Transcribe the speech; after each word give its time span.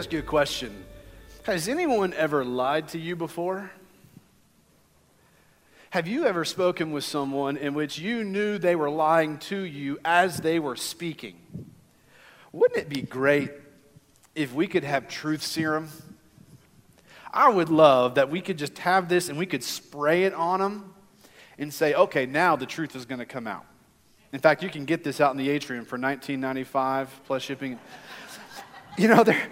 ask 0.00 0.14
you 0.14 0.18
a 0.20 0.22
question. 0.22 0.82
Has 1.42 1.68
anyone 1.68 2.14
ever 2.14 2.42
lied 2.42 2.88
to 2.88 2.98
you 2.98 3.14
before? 3.14 3.70
Have 5.90 6.08
you 6.08 6.24
ever 6.24 6.42
spoken 6.46 6.90
with 6.90 7.04
someone 7.04 7.58
in 7.58 7.74
which 7.74 7.98
you 7.98 8.24
knew 8.24 8.56
they 8.56 8.74
were 8.74 8.88
lying 8.88 9.36
to 9.40 9.58
you 9.60 9.98
as 10.02 10.38
they 10.38 10.58
were 10.58 10.74
speaking? 10.74 11.36
Wouldn't 12.50 12.80
it 12.80 12.88
be 12.88 13.02
great 13.02 13.50
if 14.34 14.54
we 14.54 14.66
could 14.66 14.84
have 14.84 15.06
truth 15.06 15.42
serum? 15.42 15.90
I 17.30 17.50
would 17.50 17.68
love 17.68 18.14
that 18.14 18.30
we 18.30 18.40
could 18.40 18.56
just 18.56 18.78
have 18.78 19.06
this 19.06 19.28
and 19.28 19.36
we 19.36 19.44
could 19.44 19.62
spray 19.62 20.24
it 20.24 20.32
on 20.32 20.60
them 20.60 20.94
and 21.58 21.74
say, 21.74 21.92
okay, 21.92 22.24
now 22.24 22.56
the 22.56 22.64
truth 22.64 22.96
is 22.96 23.04
going 23.04 23.18
to 23.18 23.26
come 23.26 23.46
out. 23.46 23.66
In 24.32 24.40
fact, 24.40 24.62
you 24.62 24.70
can 24.70 24.86
get 24.86 25.04
this 25.04 25.20
out 25.20 25.32
in 25.32 25.36
the 25.36 25.50
atrium 25.50 25.84
for 25.84 25.98
$19.95 25.98 27.08
plus 27.26 27.42
shipping. 27.42 27.78
You 28.96 29.08
know, 29.08 29.22
there, 29.24 29.48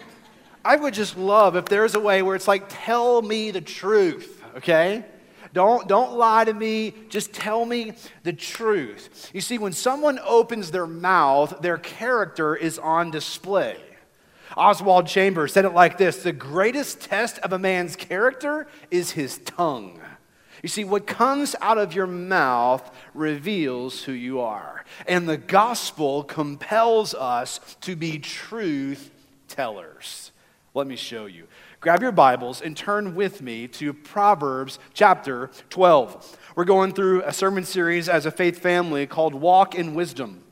I 0.68 0.76
would 0.76 0.92
just 0.92 1.16
love 1.16 1.56
if 1.56 1.64
there's 1.64 1.94
a 1.94 2.00
way 2.00 2.20
where 2.20 2.36
it's 2.36 2.46
like, 2.46 2.64
tell 2.68 3.22
me 3.22 3.50
the 3.52 3.62
truth, 3.62 4.44
okay? 4.54 5.02
Don't, 5.54 5.88
don't 5.88 6.18
lie 6.18 6.44
to 6.44 6.52
me. 6.52 6.92
Just 7.08 7.32
tell 7.32 7.64
me 7.64 7.94
the 8.22 8.34
truth. 8.34 9.30
You 9.32 9.40
see, 9.40 9.56
when 9.56 9.72
someone 9.72 10.20
opens 10.22 10.70
their 10.70 10.86
mouth, 10.86 11.62
their 11.62 11.78
character 11.78 12.54
is 12.54 12.78
on 12.78 13.10
display. 13.10 13.78
Oswald 14.58 15.06
Chambers 15.06 15.54
said 15.54 15.64
it 15.64 15.72
like 15.72 15.96
this 15.96 16.22
The 16.22 16.32
greatest 16.32 17.00
test 17.00 17.38
of 17.38 17.54
a 17.54 17.58
man's 17.58 17.96
character 17.96 18.66
is 18.90 19.12
his 19.12 19.38
tongue. 19.38 19.98
You 20.62 20.68
see, 20.68 20.84
what 20.84 21.06
comes 21.06 21.56
out 21.62 21.78
of 21.78 21.94
your 21.94 22.06
mouth 22.06 22.94
reveals 23.14 24.02
who 24.02 24.12
you 24.12 24.40
are. 24.40 24.84
And 25.06 25.26
the 25.26 25.38
gospel 25.38 26.24
compels 26.24 27.14
us 27.14 27.58
to 27.80 27.96
be 27.96 28.18
truth 28.18 29.10
tellers. 29.48 30.32
Let 30.74 30.86
me 30.86 30.96
show 30.96 31.24
you. 31.24 31.48
Grab 31.80 32.02
your 32.02 32.12
Bibles 32.12 32.60
and 32.60 32.76
turn 32.76 33.14
with 33.14 33.40
me 33.40 33.66
to 33.68 33.94
Proverbs 33.94 34.78
chapter 34.92 35.50
12. 35.70 36.38
We're 36.56 36.66
going 36.66 36.92
through 36.92 37.22
a 37.22 37.32
sermon 37.32 37.64
series 37.64 38.06
as 38.06 38.26
a 38.26 38.30
faith 38.30 38.58
family 38.58 39.06
called 39.06 39.34
Walk 39.34 39.74
in 39.74 39.94
Wisdom. 39.94 40.44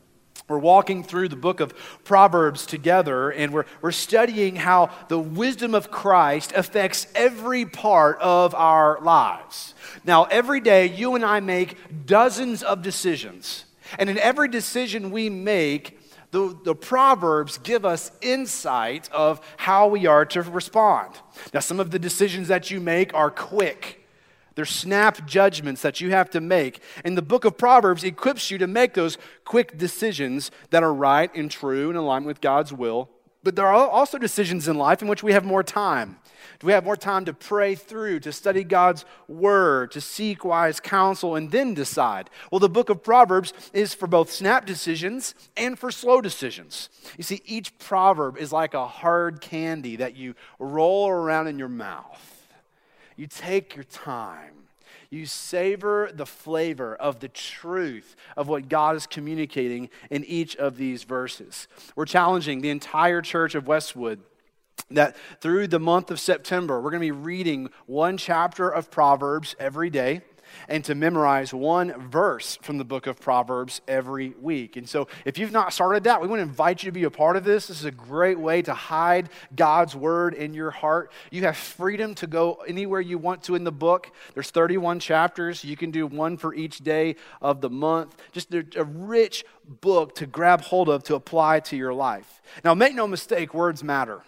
We're 0.48 0.56
walking 0.56 1.02
through 1.04 1.28
the 1.28 1.36
book 1.36 1.60
of 1.60 1.74
Proverbs 2.02 2.64
together, 2.64 3.30
and 3.30 3.52
we're, 3.52 3.66
we're 3.82 3.92
studying 3.92 4.56
how 4.56 4.88
the 5.08 5.18
wisdom 5.18 5.74
of 5.74 5.90
Christ 5.90 6.52
affects 6.56 7.08
every 7.14 7.66
part 7.66 8.18
of 8.20 8.54
our 8.54 8.98
lives. 9.02 9.74
Now, 10.02 10.24
every 10.24 10.60
day, 10.60 10.86
you 10.86 11.14
and 11.14 11.26
I 11.26 11.40
make 11.40 12.06
dozens 12.06 12.62
of 12.62 12.80
decisions. 12.80 13.66
And 13.98 14.08
in 14.08 14.18
every 14.18 14.48
decision 14.48 15.10
we 15.10 15.28
make, 15.28 15.95
the, 16.36 16.58
the 16.64 16.74
Proverbs 16.74 17.56
give 17.56 17.86
us 17.86 18.12
insight 18.20 19.08
of 19.10 19.40
how 19.56 19.88
we 19.88 20.04
are 20.04 20.26
to 20.26 20.42
respond. 20.42 21.14
Now, 21.54 21.60
some 21.60 21.80
of 21.80 21.90
the 21.90 21.98
decisions 21.98 22.48
that 22.48 22.70
you 22.70 22.78
make 22.78 23.14
are 23.14 23.30
quick. 23.30 24.06
They're 24.54 24.66
snap 24.66 25.26
judgments 25.26 25.80
that 25.80 26.02
you 26.02 26.10
have 26.10 26.28
to 26.30 26.42
make. 26.42 26.82
And 27.06 27.16
the 27.16 27.22
book 27.22 27.46
of 27.46 27.56
Proverbs 27.56 28.04
equips 28.04 28.50
you 28.50 28.58
to 28.58 28.66
make 28.66 28.92
those 28.92 29.16
quick 29.46 29.78
decisions 29.78 30.50
that 30.68 30.82
are 30.82 30.92
right 30.92 31.34
and 31.34 31.50
true 31.50 31.88
and 31.88 31.96
aligned 31.96 32.26
with 32.26 32.42
God's 32.42 32.72
will. 32.72 33.08
But 33.46 33.54
there 33.54 33.68
are 33.68 33.88
also 33.88 34.18
decisions 34.18 34.66
in 34.66 34.76
life 34.76 35.02
in 35.02 35.06
which 35.06 35.22
we 35.22 35.30
have 35.30 35.44
more 35.44 35.62
time. 35.62 36.18
Do 36.58 36.66
we 36.66 36.72
have 36.72 36.84
more 36.84 36.96
time 36.96 37.26
to 37.26 37.32
pray 37.32 37.76
through, 37.76 38.18
to 38.20 38.32
study 38.32 38.64
God's 38.64 39.04
word, 39.28 39.92
to 39.92 40.00
seek 40.00 40.44
wise 40.44 40.80
counsel, 40.80 41.36
and 41.36 41.52
then 41.52 41.72
decide? 41.72 42.28
Well, 42.50 42.58
the 42.58 42.68
book 42.68 42.90
of 42.90 43.04
Proverbs 43.04 43.52
is 43.72 43.94
for 43.94 44.08
both 44.08 44.32
snap 44.32 44.66
decisions 44.66 45.36
and 45.56 45.78
for 45.78 45.92
slow 45.92 46.20
decisions. 46.20 46.88
You 47.16 47.22
see, 47.22 47.40
each 47.44 47.78
proverb 47.78 48.36
is 48.36 48.50
like 48.50 48.74
a 48.74 48.88
hard 48.88 49.40
candy 49.40 49.94
that 49.94 50.16
you 50.16 50.34
roll 50.58 51.08
around 51.08 51.46
in 51.46 51.56
your 51.56 51.68
mouth. 51.68 52.48
You 53.14 53.28
take 53.28 53.76
your 53.76 53.84
time. 53.84 54.65
You 55.10 55.26
savor 55.26 56.10
the 56.12 56.26
flavor 56.26 56.94
of 56.94 57.20
the 57.20 57.28
truth 57.28 58.16
of 58.36 58.48
what 58.48 58.68
God 58.68 58.96
is 58.96 59.06
communicating 59.06 59.88
in 60.10 60.24
each 60.24 60.56
of 60.56 60.76
these 60.76 61.04
verses. 61.04 61.68
We're 61.94 62.06
challenging 62.06 62.60
the 62.60 62.70
entire 62.70 63.22
church 63.22 63.54
of 63.54 63.66
Westwood 63.66 64.20
that 64.90 65.16
through 65.40 65.68
the 65.68 65.80
month 65.80 66.10
of 66.10 66.20
September, 66.20 66.80
we're 66.80 66.90
going 66.90 67.00
to 67.02 67.06
be 67.06 67.10
reading 67.10 67.70
one 67.86 68.16
chapter 68.16 68.68
of 68.68 68.90
Proverbs 68.90 69.56
every 69.58 69.90
day 69.90 70.22
and 70.68 70.84
to 70.84 70.94
memorize 70.94 71.52
one 71.52 72.08
verse 72.08 72.58
from 72.62 72.78
the 72.78 72.84
book 72.84 73.06
of 73.06 73.20
Proverbs 73.20 73.80
every 73.86 74.30
week. 74.40 74.76
And 74.76 74.88
so, 74.88 75.08
if 75.24 75.38
you've 75.38 75.52
not 75.52 75.72
started 75.72 76.04
that, 76.04 76.20
we 76.20 76.28
want 76.28 76.40
to 76.40 76.44
invite 76.44 76.82
you 76.82 76.88
to 76.88 76.92
be 76.92 77.04
a 77.04 77.10
part 77.10 77.36
of 77.36 77.44
this. 77.44 77.68
This 77.68 77.80
is 77.80 77.84
a 77.84 77.90
great 77.90 78.38
way 78.38 78.62
to 78.62 78.74
hide 78.74 79.28
God's 79.54 79.94
word 79.94 80.34
in 80.34 80.54
your 80.54 80.70
heart. 80.70 81.12
You 81.30 81.42
have 81.42 81.56
freedom 81.56 82.14
to 82.16 82.26
go 82.26 82.54
anywhere 82.66 83.00
you 83.00 83.18
want 83.18 83.42
to 83.44 83.54
in 83.54 83.64
the 83.64 83.72
book. 83.72 84.10
There's 84.34 84.50
31 84.50 85.00
chapters. 85.00 85.64
You 85.64 85.76
can 85.76 85.90
do 85.90 86.06
one 86.06 86.36
for 86.36 86.54
each 86.54 86.78
day 86.78 87.16
of 87.40 87.60
the 87.60 87.70
month. 87.70 88.16
Just 88.32 88.54
a, 88.54 88.84
rich 88.84 89.44
book 89.80 90.14
to 90.16 90.26
grab 90.26 90.60
hold 90.60 90.88
of 90.88 91.02
to 91.04 91.14
apply 91.14 91.60
to 91.60 91.76
your 91.76 91.92
life. 91.92 92.40
Now, 92.64 92.74
make 92.74 92.94
no 92.94 93.06
mistake, 93.06 93.52
words 93.52 93.82
matter. 93.82 94.22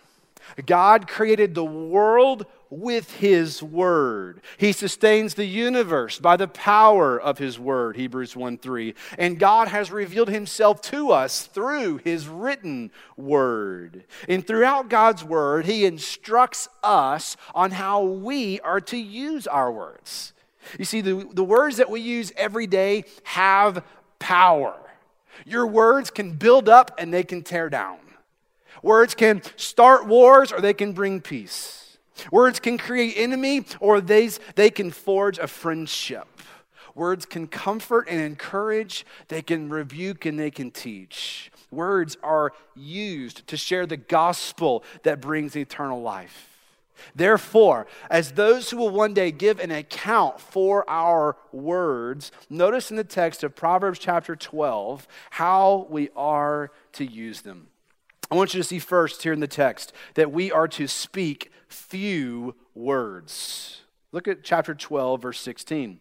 God 0.67 1.09
created 1.09 1.55
the 1.55 1.65
world 1.65 2.47
with 2.71 3.15
his 3.15 3.63
word. 3.63 4.43
He 4.59 4.73
sustains 4.73 5.35
the 5.35 5.47
universe 5.47 6.19
by 6.19 6.37
the 6.37 6.49
power 6.49 7.19
of 7.19 7.39
his 7.39 7.59
word, 7.59 7.97
Hebrews 7.97 8.37
1 8.37 8.59
3. 8.59 8.95
And 9.17 9.39
God 9.39 9.69
has 9.69 9.91
revealed 9.91 10.29
himself 10.29 10.81
to 10.83 11.11
us 11.11 11.47
through 11.47 11.99
his 11.99 12.29
written 12.29 12.91
word. 13.17 14.05
And 14.29 14.47
throughout 14.47 14.91
God's 14.91 15.25
word, 15.25 15.65
he 15.67 15.87
instructs 15.87 16.69
us 16.83 17.37
on 17.55 17.73
how 17.73 18.03
we 18.03 18.61
are 18.61 18.81
to 18.83 18.99
use 18.99 19.47
our 19.47 19.73
words. 19.73 20.33
You 20.79 20.85
see, 20.85 21.01
the, 21.01 21.27
the 21.33 21.45
words 21.45 21.79
that 21.79 21.89
we 21.89 22.01
use 22.01 22.33
every 22.37 22.67
day 22.67 23.05
have 23.25 23.85
power. 24.19 24.77
Your 25.47 25.67
words 25.67 26.11
can 26.11 26.33
build 26.33 26.69
up 26.69 26.95
and 26.99 27.15
they 27.15 27.23
can 27.23 27.43
tear 27.43 27.71
down. 27.71 27.99
Words 28.83 29.15
can 29.15 29.43
start 29.57 30.07
wars 30.07 30.53
or 30.53 30.61
they 30.61 30.75
can 30.75 30.93
bring 30.93 31.21
peace. 31.21 31.99
Words 32.33 32.61
can 32.61 32.79
create 32.79 33.15
enemy 33.17 33.65
or 33.81 34.01
they, 34.01 34.29
they 34.55 34.71
can 34.71 34.91
forge 34.91 35.39
a 35.39 35.47
friendship. 35.47 36.27
Words 36.95 37.27
can 37.27 37.47
comfort 37.47 38.09
and 38.11 38.21
encourage, 38.21 39.07
they 39.29 39.41
can 39.41 39.69
rebuke 39.69 40.27
and 40.27 40.39
they 40.39 40.51
can 40.51 40.73
teach. 40.73 41.53
Words 41.71 42.17
are 42.23 42.53
used 42.75 43.47
to 43.47 43.57
share 43.57 43.87
the 43.87 43.97
gospel 43.97 44.83
that 45.05 45.21
brings 45.21 45.57
eternal 45.57 46.03
life. 46.03 46.49
Therefore, 47.15 47.87
as 48.11 48.33
those 48.33 48.71
who 48.71 48.79
will 48.79 48.91
one 48.91 49.15
day 49.15 49.31
give 49.31 49.61
an 49.61 49.71
account 49.71 50.41
for 50.41 50.89
our 50.91 51.37
words, 51.53 52.33
notice 52.51 52.91
in 52.91 52.97
the 52.97 53.05
text 53.05 53.45
of 53.45 53.55
Proverbs 53.55 54.01
chapter 54.01 54.35
12 54.35 55.07
how 55.31 55.87
we 55.89 56.11
are 56.17 56.73
to 56.95 57.05
use 57.05 57.43
them. 57.43 57.69
I 58.31 58.35
want 58.35 58.53
you 58.53 58.61
to 58.61 58.65
see 58.65 58.79
first 58.79 59.23
here 59.23 59.33
in 59.33 59.41
the 59.41 59.47
text 59.47 59.93
that 60.15 60.31
we 60.31 60.53
are 60.53 60.69
to 60.69 60.87
speak 60.87 61.51
few 61.69 62.55
words. 62.75 63.83
Look 64.13 64.29
at 64.29 64.45
chapter 64.45 64.75
12, 64.75 65.23
verse 65.23 65.41
16. 65.41 65.99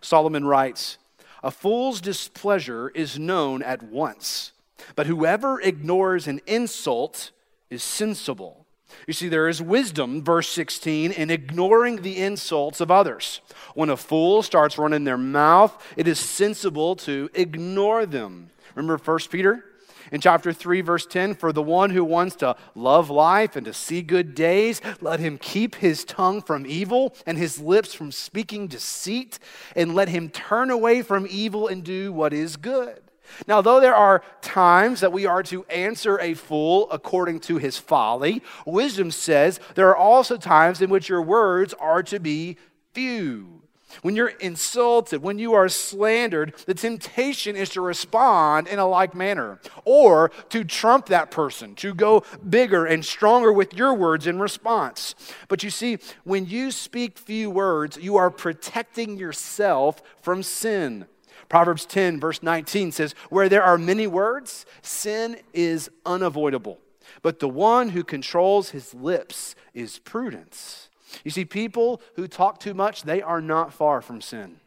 Solomon 0.00 0.44
writes, 0.44 0.98
A 1.42 1.50
fool's 1.50 2.00
displeasure 2.00 2.88
is 2.90 3.18
known 3.18 3.62
at 3.62 3.82
once, 3.82 4.52
but 4.96 5.06
whoever 5.06 5.60
ignores 5.60 6.26
an 6.26 6.40
insult 6.46 7.30
is 7.70 7.82
sensible. 7.82 8.66
You 9.06 9.12
see, 9.12 9.28
there 9.28 9.48
is 9.48 9.62
wisdom, 9.62 10.24
verse 10.24 10.48
16, 10.48 11.12
in 11.12 11.30
ignoring 11.30 12.02
the 12.02 12.16
insults 12.16 12.80
of 12.80 12.90
others. 12.90 13.40
When 13.74 13.90
a 13.90 13.96
fool 13.96 14.42
starts 14.42 14.78
running 14.78 15.04
their 15.04 15.18
mouth, 15.18 15.80
it 15.96 16.08
is 16.08 16.18
sensible 16.18 16.96
to 16.96 17.30
ignore 17.34 18.06
them. 18.06 18.50
Remember 18.74 18.96
1 18.96 19.18
Peter 19.30 19.64
in 20.12 20.20
chapter 20.20 20.52
3, 20.52 20.80
verse 20.80 21.06
10, 21.06 21.34
for 21.34 21.52
the 21.52 21.62
one 21.62 21.90
who 21.90 22.04
wants 22.04 22.36
to 22.36 22.56
love 22.74 23.10
life 23.10 23.56
and 23.56 23.66
to 23.66 23.74
see 23.74 24.02
good 24.02 24.34
days, 24.34 24.80
let 25.00 25.20
him 25.20 25.38
keep 25.38 25.76
his 25.76 26.04
tongue 26.04 26.42
from 26.42 26.66
evil 26.66 27.14
and 27.26 27.38
his 27.38 27.60
lips 27.60 27.94
from 27.94 28.12
speaking 28.12 28.66
deceit, 28.66 29.38
and 29.76 29.94
let 29.94 30.08
him 30.08 30.28
turn 30.28 30.70
away 30.70 31.02
from 31.02 31.26
evil 31.28 31.68
and 31.68 31.84
do 31.84 32.12
what 32.12 32.32
is 32.32 32.56
good. 32.56 33.00
Now, 33.46 33.60
though 33.60 33.80
there 33.80 33.94
are 33.94 34.22
times 34.40 35.00
that 35.00 35.12
we 35.12 35.26
are 35.26 35.42
to 35.44 35.64
answer 35.64 36.18
a 36.18 36.34
fool 36.34 36.88
according 36.90 37.40
to 37.40 37.58
his 37.58 37.76
folly, 37.78 38.42
wisdom 38.66 39.10
says 39.10 39.60
there 39.74 39.88
are 39.88 39.96
also 39.96 40.36
times 40.36 40.80
in 40.80 40.90
which 40.90 41.08
your 41.08 41.22
words 41.22 41.74
are 41.74 42.02
to 42.04 42.18
be 42.18 42.56
few. 42.94 43.62
When 44.02 44.14
you're 44.14 44.28
insulted, 44.28 45.22
when 45.22 45.38
you 45.38 45.54
are 45.54 45.68
slandered, 45.68 46.54
the 46.66 46.74
temptation 46.74 47.56
is 47.56 47.70
to 47.70 47.80
respond 47.80 48.68
in 48.68 48.78
a 48.78 48.86
like 48.86 49.14
manner 49.14 49.60
or 49.84 50.30
to 50.50 50.64
trump 50.64 51.06
that 51.06 51.30
person, 51.30 51.74
to 51.76 51.94
go 51.94 52.22
bigger 52.48 52.84
and 52.84 53.04
stronger 53.04 53.52
with 53.52 53.74
your 53.74 53.94
words 53.94 54.26
in 54.26 54.38
response. 54.38 55.14
But 55.48 55.62
you 55.62 55.70
see, 55.70 55.98
when 56.24 56.46
you 56.46 56.70
speak 56.70 57.18
few 57.18 57.50
words, 57.50 57.96
you 57.96 58.16
are 58.16 58.30
protecting 58.30 59.16
yourself 59.16 60.02
from 60.20 60.42
sin. 60.42 61.06
Proverbs 61.48 61.86
10, 61.86 62.20
verse 62.20 62.42
19 62.42 62.92
says, 62.92 63.14
Where 63.30 63.48
there 63.48 63.62
are 63.62 63.78
many 63.78 64.06
words, 64.06 64.66
sin 64.82 65.38
is 65.52 65.90
unavoidable. 66.04 66.78
but 67.22 67.38
the 67.40 67.48
one 67.48 67.88
who 67.90 68.04
controls 68.04 68.70
his 68.70 68.92
lips 68.94 69.54
is 69.74 69.98
prudence. 69.98 70.87
You 71.24 71.30
see, 71.30 71.44
people 71.44 72.00
who 72.16 72.28
talk 72.28 72.60
too 72.60 72.74
much, 72.74 73.02
they 73.02 73.22
are 73.22 73.40
not 73.40 73.72
far 73.72 74.00
from 74.00 74.20
sin. 74.20 74.60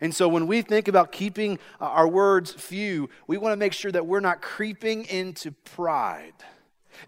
And 0.00 0.14
so 0.14 0.28
when 0.28 0.46
we 0.46 0.62
think 0.62 0.88
about 0.88 1.12
keeping 1.12 1.58
our 1.80 2.06
words 2.06 2.52
few, 2.52 3.08
we 3.26 3.38
want 3.38 3.52
to 3.52 3.56
make 3.56 3.72
sure 3.72 3.90
that 3.92 4.06
we're 4.06 4.20
not 4.20 4.42
creeping 4.42 5.04
into 5.04 5.52
pride. 5.52 6.34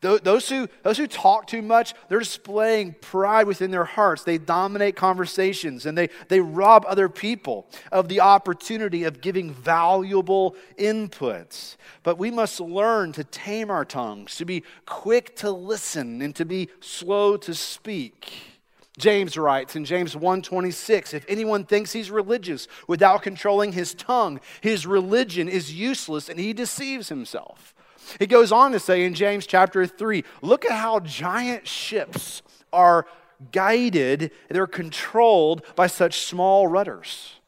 Those 0.00 0.48
who, 0.48 0.68
those 0.82 0.98
who 0.98 1.06
talk 1.06 1.46
too 1.46 1.62
much, 1.62 1.94
they're 2.08 2.18
displaying 2.18 2.94
pride 3.00 3.46
within 3.46 3.70
their 3.70 3.84
hearts. 3.84 4.24
They 4.24 4.38
dominate 4.38 4.96
conversations 4.96 5.86
and 5.86 5.96
they, 5.96 6.08
they 6.28 6.40
rob 6.40 6.84
other 6.88 7.08
people 7.08 7.68
of 7.90 8.08
the 8.08 8.20
opportunity 8.20 9.04
of 9.04 9.20
giving 9.20 9.52
valuable 9.52 10.56
inputs. 10.78 11.76
But 12.02 12.18
we 12.18 12.30
must 12.30 12.60
learn 12.60 13.12
to 13.12 13.24
tame 13.24 13.70
our 13.70 13.84
tongues, 13.84 14.36
to 14.36 14.44
be 14.44 14.64
quick 14.86 15.36
to 15.36 15.50
listen 15.50 16.22
and 16.22 16.34
to 16.36 16.44
be 16.44 16.68
slow 16.80 17.36
to 17.38 17.54
speak. 17.54 18.52
James 18.98 19.38
writes 19.38 19.74
in 19.74 19.84
James 19.84 20.14
1:26, 20.14 21.14
if 21.14 21.24
anyone 21.28 21.64
thinks 21.64 21.92
he's 21.92 22.10
religious 22.10 22.68
without 22.86 23.22
controlling 23.22 23.72
his 23.72 23.94
tongue, 23.94 24.38
his 24.60 24.86
religion 24.86 25.48
is 25.48 25.74
useless 25.74 26.28
and 26.28 26.38
he 26.38 26.52
deceives 26.52 27.08
himself. 27.08 27.74
He 28.18 28.26
goes 28.26 28.52
on 28.52 28.72
to 28.72 28.80
say 28.80 29.04
in 29.04 29.14
James 29.14 29.46
chapter 29.46 29.86
3 29.86 30.24
look 30.42 30.64
at 30.64 30.72
how 30.72 31.00
giant 31.00 31.66
ships 31.66 32.42
are 32.72 33.06
guided, 33.50 34.30
they're 34.48 34.66
controlled 34.66 35.62
by 35.74 35.86
such 35.86 36.20
small 36.20 36.68
rudders. 36.68 37.40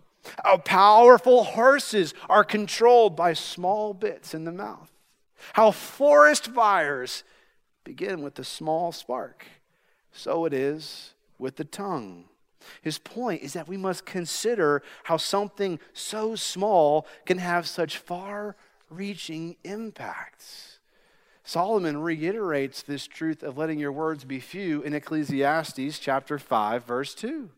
How 0.43 0.57
powerful 0.59 1.45
horses 1.45 2.15
are 2.29 2.45
controlled 2.45 3.15
by 3.15 3.35
small 3.35 3.95
bits 3.95 4.35
in 4.35 4.45
the 4.45 4.53
mouth. 4.53 4.91
How 5.53 5.71
forest 5.71 6.49
fires 6.49 7.25
begin 7.85 8.23
with 8.23 8.39
a 8.39 8.45
small 8.45 8.93
spark. 8.93 9.47
So 10.11 10.47
it 10.47 10.55
is 10.55 11.15
with 11.39 11.57
the 11.57 11.65
tongue. 11.65 12.25
His 12.81 12.99
point 12.99 13.43
is 13.43 13.53
that 13.53 13.69
we 13.69 13.77
must 13.77 14.07
consider 14.07 14.83
how 15.05 15.19
something 15.19 15.79
so 15.93 16.35
small 16.35 17.07
can 17.27 17.39
have 17.39 17.67
such 17.67 17.99
far 17.99 18.57
reaching 18.97 19.57
impacts. 19.65 20.79
Solomon 21.45 21.99
reiterates 21.99 22.83
this 22.83 23.07
truth 23.07 23.43
of 23.43 23.59
letting 23.59 23.79
your 23.79 23.93
words 23.93 24.25
be 24.25 24.41
few 24.41 24.83
in 24.83 24.95
Ecclesiastes 24.95 25.99
chapter 25.99 26.39
5 26.39 26.85
verse 26.85 27.15
2 27.15 27.51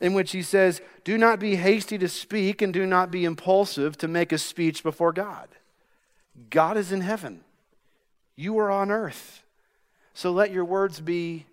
in 0.00 0.14
which 0.14 0.32
he 0.32 0.42
says, 0.42 0.80
"Do 1.04 1.18
not 1.18 1.38
be 1.38 1.56
hasty 1.56 1.98
to 1.98 2.08
speak 2.08 2.62
and 2.62 2.72
do 2.72 2.86
not 2.86 3.10
be 3.10 3.24
impulsive 3.24 3.96
to 3.98 4.08
make 4.08 4.32
a 4.32 4.38
speech 4.38 4.82
before 4.82 5.12
God. 5.12 5.48
God 6.50 6.76
is 6.76 6.92
in 6.92 7.00
heaven. 7.00 7.44
You 8.36 8.58
are 8.58 8.70
on 8.70 8.90
earth. 8.90 9.42
So 10.14 10.30
let 10.30 10.50
your 10.50 10.64
words 10.64 11.00
be 11.00 11.46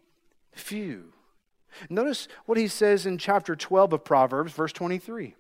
few." 0.52 1.14
Notice 1.90 2.28
what 2.46 2.58
he 2.58 2.68
says 2.68 3.06
in 3.06 3.18
chapter 3.18 3.56
12 3.56 3.94
of 3.94 4.04
Proverbs 4.04 4.54
verse 4.54 4.74
23. 4.74 5.36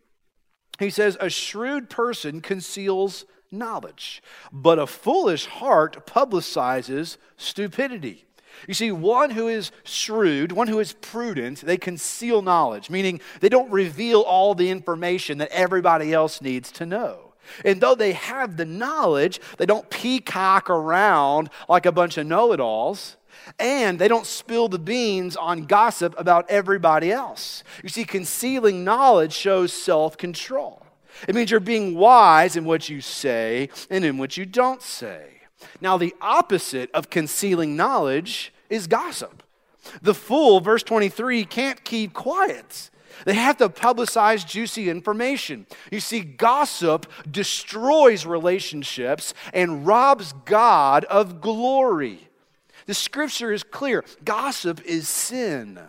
He 0.80 0.90
says, 0.90 1.18
A 1.20 1.30
shrewd 1.30 1.90
person 1.90 2.40
conceals 2.40 3.26
knowledge, 3.52 4.24
but 4.52 4.80
a 4.80 4.88
foolish 4.88 5.46
heart 5.46 6.08
publicizes 6.08 7.18
stupidity. 7.36 8.26
You 8.68 8.74
see, 8.74 8.92
one 8.92 9.32
who 9.32 9.48
is 9.48 9.72
shrewd, 9.84 10.52
one 10.52 10.68
who 10.68 10.80
is 10.80 10.94
prudent, 10.94 11.62
they 11.62 11.78
conceal 11.78 12.42
knowledge, 12.42 12.90
meaning 12.90 13.22
they 13.42 13.50
don't 13.50 13.72
reveal 13.72 14.22
all 14.22 14.56
the 14.56 14.70
information 14.70 15.38
that 15.38 15.52
everybody 15.52 16.14
else 16.14 16.42
needs 16.42 16.72
to 16.74 16.86
know. 16.86 17.34
And 17.66 17.82
though 17.82 17.96
they 17.96 18.14
have 18.14 18.58
the 18.58 18.66
knowledge, 18.66 19.40
they 19.58 19.66
don't 19.66 19.90
peacock 19.90 20.70
around 20.70 21.50
like 21.68 21.86
a 21.86 21.92
bunch 21.92 22.18
of 22.18 22.28
know 22.28 22.54
it 22.54 22.60
alls 22.60 23.18
and 23.58 24.00
they 24.00 24.08
don't 24.08 24.26
spill 24.26 24.68
the 24.68 24.80
beans 24.80 25.36
on 25.36 25.66
gossip 25.66 26.14
about 26.18 26.50
everybody 26.50 27.12
else. 27.12 27.64
You 27.84 27.90
see, 27.90 28.06
concealing 28.06 28.84
knowledge 28.84 29.34
shows 29.34 29.74
self 29.74 30.18
control. 30.18 30.86
It 31.28 31.36
means 31.36 31.52
you're 31.52 31.60
being 31.60 31.96
wise 31.96 32.56
in 32.56 32.66
what 32.66 32.90
you 32.90 33.02
say 33.02 33.70
and 33.90 34.06
in 34.06 34.18
what 34.18 34.38
you 34.38 34.46
don't 34.46 34.82
say. 34.82 35.42
Now, 35.82 35.98
the 35.98 36.16
opposite 36.22 36.90
of 36.94 37.10
concealing 37.10 37.76
knowledge 37.76 38.54
is 38.70 38.88
gossip. 38.88 39.44
The 40.02 40.14
fool, 40.14 40.60
verse 40.60 40.84
23, 40.84 41.46
can't 41.46 41.84
keep 41.84 42.14
quiet. 42.14 42.90
They 43.26 43.34
have 43.34 43.58
to 43.58 43.70
publicize 43.70 44.48
juicy 44.48 44.90
information. 44.90 45.66
You 45.92 46.00
see, 46.00 46.22
gossip 46.22 47.06
destroys 47.30 48.26
relationships 48.26 49.34
and 49.54 49.86
robs 49.86 50.34
God 50.46 51.06
of 51.06 51.42
glory. 51.42 52.29
The 52.90 52.96
scripture 52.96 53.54
is 53.54 53.62
clear 53.62 54.04
gossip 54.26 54.82
is 54.84 55.08
sin. 55.08 55.80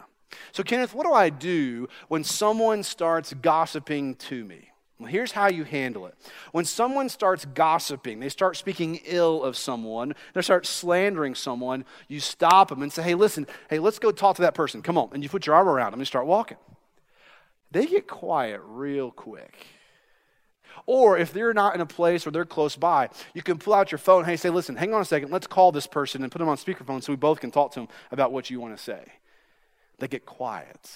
So, 0.52 0.62
Kenneth, 0.62 0.92
what 0.92 1.06
do 1.06 1.14
I 1.14 1.30
do 1.30 1.88
when 2.08 2.24
someone 2.24 2.82
starts 2.82 3.32
gossiping 3.32 4.16
to 4.16 4.44
me? 4.44 4.68
Well, 4.98 5.08
here's 5.08 5.32
how 5.32 5.48
you 5.48 5.64
handle 5.64 6.04
it. 6.04 6.14
When 6.52 6.66
someone 6.66 7.08
starts 7.08 7.46
gossiping, 7.46 8.20
they 8.20 8.28
start 8.28 8.58
speaking 8.58 9.00
ill 9.06 9.42
of 9.42 9.56
someone, 9.56 10.14
they 10.34 10.42
start 10.42 10.66
slandering 10.66 11.34
someone, 11.34 11.86
you 12.06 12.20
stop 12.20 12.68
them 12.68 12.82
and 12.82 12.92
say, 12.92 13.02
hey, 13.02 13.14
listen, 13.14 13.46
hey, 13.70 13.78
let's 13.78 13.98
go 13.98 14.12
talk 14.12 14.36
to 14.36 14.42
that 14.42 14.52
person. 14.52 14.82
Come 14.82 14.98
on. 14.98 15.08
And 15.14 15.22
you 15.22 15.30
put 15.30 15.46
your 15.46 15.56
arm 15.56 15.70
around 15.70 15.92
them 15.92 16.00
and 16.00 16.06
start 16.06 16.26
walking. 16.26 16.58
They 17.70 17.86
get 17.86 18.08
quiet 18.08 18.60
real 18.62 19.10
quick. 19.10 19.56
Or 20.86 21.18
if 21.18 21.32
they're 21.32 21.54
not 21.54 21.74
in 21.74 21.80
a 21.80 21.86
place 21.86 22.24
where 22.24 22.32
they're 22.32 22.44
close 22.44 22.76
by, 22.76 23.08
you 23.34 23.42
can 23.42 23.58
pull 23.58 23.74
out 23.74 23.92
your 23.92 23.98
phone. 23.98 24.24
Hey, 24.24 24.36
say, 24.36 24.50
listen, 24.50 24.76
hang 24.76 24.94
on 24.94 25.02
a 25.02 25.04
second. 25.04 25.30
Let's 25.30 25.46
call 25.46 25.72
this 25.72 25.86
person 25.86 26.22
and 26.22 26.30
put 26.30 26.38
them 26.38 26.48
on 26.48 26.56
speakerphone 26.56 27.02
so 27.02 27.12
we 27.12 27.16
both 27.16 27.40
can 27.40 27.50
talk 27.50 27.72
to 27.72 27.80
them 27.80 27.88
about 28.10 28.32
what 28.32 28.50
you 28.50 28.60
want 28.60 28.76
to 28.76 28.82
say. 28.82 29.04
They 29.98 30.08
get 30.08 30.26
quiet. 30.26 30.90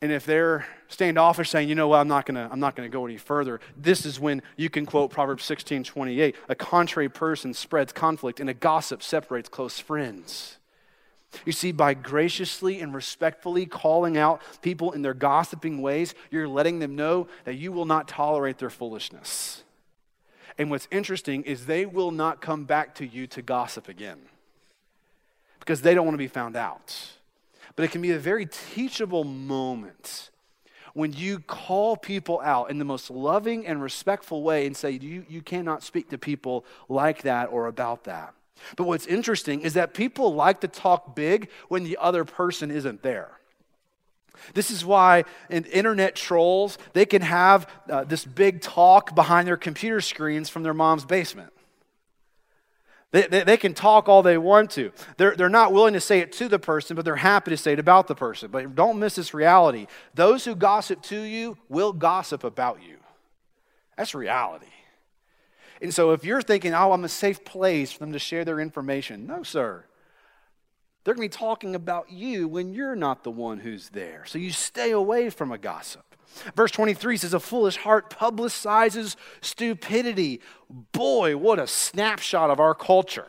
And 0.00 0.12
if 0.12 0.24
they're 0.24 0.64
standoffish, 0.86 1.50
saying, 1.50 1.68
you 1.68 1.74
know 1.74 1.88
what, 1.88 1.98
I'm 1.98 2.08
not 2.08 2.24
gonna, 2.24 2.48
I'm 2.52 2.60
not 2.60 2.76
gonna 2.76 2.88
go 2.88 3.04
any 3.04 3.16
further, 3.16 3.60
this 3.76 4.06
is 4.06 4.20
when 4.20 4.42
you 4.56 4.70
can 4.70 4.86
quote 4.86 5.10
Proverbs 5.10 5.44
16, 5.44 5.82
28. 5.82 6.36
A 6.48 6.54
contrary 6.54 7.08
person 7.08 7.52
spreads 7.52 7.92
conflict, 7.92 8.38
and 8.38 8.48
a 8.48 8.54
gossip 8.54 9.02
separates 9.02 9.48
close 9.48 9.80
friends. 9.80 10.57
You 11.44 11.52
see, 11.52 11.72
by 11.72 11.94
graciously 11.94 12.80
and 12.80 12.94
respectfully 12.94 13.66
calling 13.66 14.16
out 14.16 14.40
people 14.62 14.92
in 14.92 15.02
their 15.02 15.14
gossiping 15.14 15.82
ways, 15.82 16.14
you're 16.30 16.48
letting 16.48 16.78
them 16.78 16.96
know 16.96 17.28
that 17.44 17.54
you 17.54 17.70
will 17.70 17.84
not 17.84 18.08
tolerate 18.08 18.58
their 18.58 18.70
foolishness. 18.70 19.62
And 20.56 20.70
what's 20.70 20.88
interesting 20.90 21.42
is 21.44 21.66
they 21.66 21.86
will 21.86 22.10
not 22.10 22.40
come 22.40 22.64
back 22.64 22.94
to 22.96 23.06
you 23.06 23.26
to 23.28 23.42
gossip 23.42 23.88
again 23.88 24.18
because 25.60 25.82
they 25.82 25.94
don't 25.94 26.06
want 26.06 26.14
to 26.14 26.18
be 26.18 26.28
found 26.28 26.56
out. 26.56 27.12
But 27.76 27.84
it 27.84 27.92
can 27.92 28.02
be 28.02 28.12
a 28.12 28.18
very 28.18 28.46
teachable 28.46 29.22
moment 29.22 30.30
when 30.94 31.12
you 31.12 31.38
call 31.38 31.96
people 31.96 32.40
out 32.42 32.70
in 32.70 32.78
the 32.78 32.84
most 32.84 33.10
loving 33.10 33.66
and 33.66 33.80
respectful 33.80 34.42
way 34.42 34.66
and 34.66 34.76
say, 34.76 34.90
you, 34.90 35.24
you 35.28 35.42
cannot 35.42 35.84
speak 35.84 36.08
to 36.10 36.18
people 36.18 36.64
like 36.88 37.22
that 37.22 37.46
or 37.52 37.66
about 37.66 38.04
that. 38.04 38.34
But 38.76 38.84
what's 38.84 39.06
interesting 39.06 39.60
is 39.62 39.74
that 39.74 39.94
people 39.94 40.34
like 40.34 40.60
to 40.60 40.68
talk 40.68 41.14
big 41.14 41.48
when 41.68 41.84
the 41.84 41.96
other 42.00 42.24
person 42.24 42.70
isn't 42.70 43.02
there. 43.02 43.30
This 44.54 44.70
is 44.70 44.84
why 44.84 45.24
in 45.50 45.64
internet 45.64 46.14
trolls, 46.14 46.78
they 46.92 47.06
can 47.06 47.22
have 47.22 47.68
uh, 47.88 48.04
this 48.04 48.24
big 48.24 48.60
talk 48.60 49.14
behind 49.14 49.48
their 49.48 49.56
computer 49.56 50.00
screens 50.00 50.48
from 50.48 50.62
their 50.62 50.74
mom's 50.74 51.04
basement. 51.04 51.52
They, 53.10 53.22
they, 53.22 53.42
they, 53.42 53.56
can 53.56 53.72
talk 53.72 54.08
all 54.08 54.22
they 54.22 54.36
want 54.36 54.70
to. 54.72 54.92
They're, 55.16 55.34
they're 55.34 55.48
not 55.48 55.72
willing 55.72 55.94
to 55.94 56.00
say 56.00 56.18
it 56.18 56.30
to 56.32 56.48
the 56.48 56.58
person, 56.58 56.94
but 56.94 57.06
they're 57.06 57.16
happy 57.16 57.50
to 57.50 57.56
say 57.56 57.72
it 57.72 57.78
about 57.78 58.06
the 58.06 58.14
person. 58.14 58.50
But 58.50 58.74
don't 58.74 58.98
miss 58.98 59.14
this 59.14 59.32
reality. 59.32 59.86
Those 60.14 60.44
who 60.44 60.54
gossip 60.54 61.02
to 61.04 61.18
you 61.18 61.56
will 61.70 61.94
gossip 61.94 62.44
about 62.44 62.82
you. 62.86 62.98
That's 63.96 64.14
reality. 64.14 64.66
And 65.80 65.94
so 65.94 66.12
if 66.12 66.24
you're 66.24 66.42
thinking, 66.42 66.74
oh, 66.74 66.92
I'm 66.92 67.04
a 67.04 67.08
safe 67.08 67.44
place 67.44 67.92
for 67.92 68.00
them 68.00 68.12
to 68.12 68.18
share 68.18 68.44
their 68.44 68.60
information, 68.60 69.26
no, 69.26 69.42
sir. 69.42 69.84
They're 71.04 71.14
going 71.14 71.28
to 71.28 71.34
be 71.34 71.38
talking 71.40 71.74
about 71.74 72.10
you 72.10 72.48
when 72.48 72.74
you're 72.74 72.96
not 72.96 73.24
the 73.24 73.30
one 73.30 73.60
who's 73.60 73.90
there. 73.90 74.24
So 74.26 74.38
you 74.38 74.50
stay 74.50 74.90
away 74.90 75.30
from 75.30 75.52
a 75.52 75.58
gossip. 75.58 76.04
Verse 76.54 76.70
23 76.70 77.16
says, 77.16 77.32
A 77.32 77.40
foolish 77.40 77.78
heart 77.78 78.10
publicizes 78.10 79.16
stupidity. 79.40 80.40
Boy, 80.92 81.36
what 81.36 81.58
a 81.58 81.66
snapshot 81.66 82.50
of 82.50 82.60
our 82.60 82.74
culture. 82.74 83.28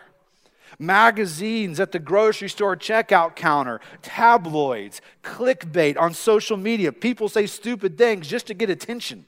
Magazines 0.78 1.80
at 1.80 1.92
the 1.92 2.00
grocery 2.00 2.50
store 2.50 2.76
checkout 2.76 3.36
counter, 3.36 3.80
tabloids, 4.02 5.02
clickbait 5.24 5.98
on 5.98 6.14
social 6.14 6.58
media. 6.58 6.92
People 6.92 7.30
say 7.30 7.48
stupid 7.48 7.98
things 7.98 8.28
just 8.28 8.48
to 8.48 8.54
get 8.54 8.70
attention. 8.70 9.26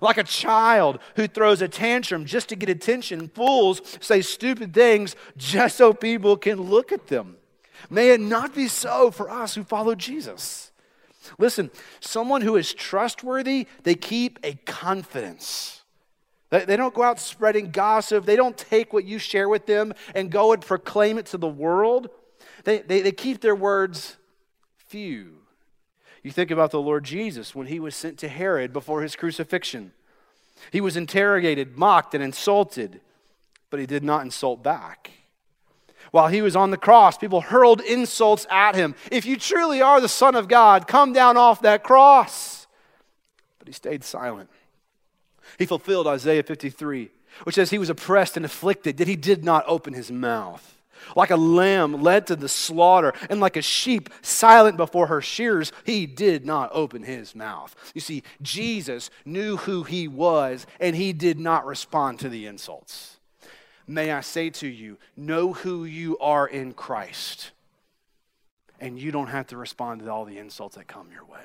Like 0.00 0.18
a 0.18 0.24
child 0.24 0.98
who 1.16 1.26
throws 1.26 1.62
a 1.62 1.68
tantrum 1.68 2.24
just 2.24 2.48
to 2.50 2.56
get 2.56 2.68
attention. 2.68 3.28
Fools 3.28 3.80
say 4.00 4.20
stupid 4.22 4.74
things 4.74 5.16
just 5.36 5.76
so 5.76 5.92
people 5.92 6.36
can 6.36 6.60
look 6.60 6.92
at 6.92 7.06
them. 7.08 7.36
May 7.90 8.10
it 8.10 8.20
not 8.20 8.54
be 8.54 8.68
so 8.68 9.10
for 9.10 9.30
us 9.30 9.54
who 9.54 9.64
follow 9.64 9.94
Jesus. 9.94 10.72
Listen, 11.38 11.70
someone 12.00 12.42
who 12.42 12.56
is 12.56 12.72
trustworthy, 12.72 13.66
they 13.82 13.94
keep 13.94 14.38
a 14.42 14.54
confidence. 14.64 15.82
They, 16.50 16.76
don't 16.76 16.94
go 16.94 17.02
out 17.02 17.18
spreading 17.18 17.70
gossip. 17.70 18.24
They 18.24 18.36
don't 18.36 18.56
take 18.56 18.92
what 18.92 19.04
you 19.04 19.18
share 19.18 19.48
with 19.48 19.66
them 19.66 19.92
and 20.14 20.30
go 20.30 20.52
and 20.52 20.62
proclaim 20.62 21.18
it 21.18 21.26
to 21.26 21.38
the 21.38 21.48
world. 21.48 22.08
They, 22.64 22.78
they, 22.78 23.02
they 23.02 23.12
keep 23.12 23.40
their 23.40 23.54
words 23.54 24.16
few. 24.76 25.38
You 26.26 26.32
think 26.32 26.50
about 26.50 26.72
the 26.72 26.82
Lord 26.82 27.04
Jesus 27.04 27.54
when 27.54 27.68
he 27.68 27.78
was 27.78 27.94
sent 27.94 28.18
to 28.18 28.26
Herod 28.26 28.72
before 28.72 29.00
his 29.00 29.14
crucifixion. 29.14 29.92
He 30.72 30.80
was 30.80 30.96
interrogated, 30.96 31.78
mocked, 31.78 32.14
and 32.14 32.24
insulted, 32.24 33.00
but 33.70 33.78
he 33.78 33.86
did 33.86 34.02
not 34.02 34.22
insult 34.22 34.60
back. 34.60 35.12
While 36.10 36.26
he 36.26 36.42
was 36.42 36.56
on 36.56 36.72
the 36.72 36.76
cross, 36.76 37.16
people 37.16 37.42
hurled 37.42 37.80
insults 37.80 38.44
at 38.50 38.74
him. 38.74 38.96
If 39.12 39.24
you 39.24 39.36
truly 39.36 39.80
are 39.80 40.00
the 40.00 40.08
Son 40.08 40.34
of 40.34 40.48
God, 40.48 40.88
come 40.88 41.12
down 41.12 41.36
off 41.36 41.62
that 41.62 41.84
cross. 41.84 42.66
But 43.60 43.68
he 43.68 43.72
stayed 43.72 44.02
silent. 44.02 44.50
He 45.60 45.64
fulfilled 45.64 46.08
Isaiah 46.08 46.42
53, 46.42 47.08
which 47.44 47.54
says 47.54 47.70
he 47.70 47.78
was 47.78 47.88
oppressed 47.88 48.36
and 48.36 48.44
afflicted, 48.44 48.98
yet 48.98 49.06
he 49.06 49.14
did 49.14 49.44
not 49.44 49.62
open 49.68 49.94
his 49.94 50.10
mouth. 50.10 50.75
Like 51.14 51.30
a 51.30 51.36
lamb 51.36 52.02
led 52.02 52.26
to 52.28 52.36
the 52.36 52.48
slaughter, 52.48 53.12
and 53.30 53.40
like 53.40 53.56
a 53.56 53.62
sheep 53.62 54.10
silent 54.22 54.76
before 54.76 55.06
her 55.06 55.20
shears, 55.20 55.72
he 55.84 56.06
did 56.06 56.44
not 56.44 56.70
open 56.72 57.02
his 57.02 57.34
mouth. 57.34 57.74
You 57.94 58.00
see, 58.00 58.22
Jesus 58.42 59.10
knew 59.24 59.56
who 59.56 59.82
he 59.82 60.08
was, 60.08 60.66
and 60.80 60.96
he 60.96 61.12
did 61.12 61.38
not 61.38 61.66
respond 61.66 62.18
to 62.20 62.28
the 62.28 62.46
insults. 62.46 63.16
May 63.86 64.10
I 64.10 64.20
say 64.20 64.50
to 64.50 64.66
you, 64.66 64.98
know 65.16 65.52
who 65.52 65.84
you 65.84 66.18
are 66.18 66.46
in 66.46 66.72
Christ, 66.72 67.52
and 68.80 68.98
you 68.98 69.12
don't 69.12 69.28
have 69.28 69.46
to 69.48 69.56
respond 69.56 70.00
to 70.00 70.10
all 70.10 70.24
the 70.24 70.38
insults 70.38 70.76
that 70.76 70.88
come 70.88 71.10
your 71.12 71.24
way. 71.24 71.38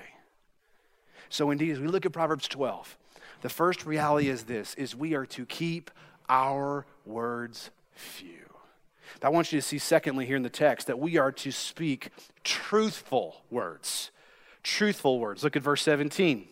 So, 1.29 1.51
indeed, 1.51 1.72
as 1.72 1.79
we 1.79 1.88
look 1.88 2.05
at 2.05 2.12
Proverbs 2.12 2.48
12, 2.48 2.98
the 3.41 3.50
first 3.50 3.86
reality 3.86 4.27
is 4.27 4.43
this 4.43 4.74
is 4.75 4.96
we 4.96 5.13
are 5.13 5.25
to 5.27 5.46
keep 5.46 5.91
our 6.27 6.86
words 7.05 7.70
few. 7.93 8.40
I 9.22 9.30
want 9.30 9.51
you 9.51 9.60
to 9.60 9.65
see, 9.65 9.77
secondly, 9.77 10.25
here 10.25 10.36
in 10.36 10.44
the 10.44 10.50
text, 10.50 10.88
that 10.88 11.00
we 11.00 11.18
are 11.18 11.32
to 11.32 11.51
speak 11.51 12.10
truthful 12.44 13.44
words. 13.50 14.12
Truthful 14.63 15.20
words. 15.20 15.44
Look 15.44 15.56
at 15.56 15.63
verse 15.63 15.82
17. 15.82 16.48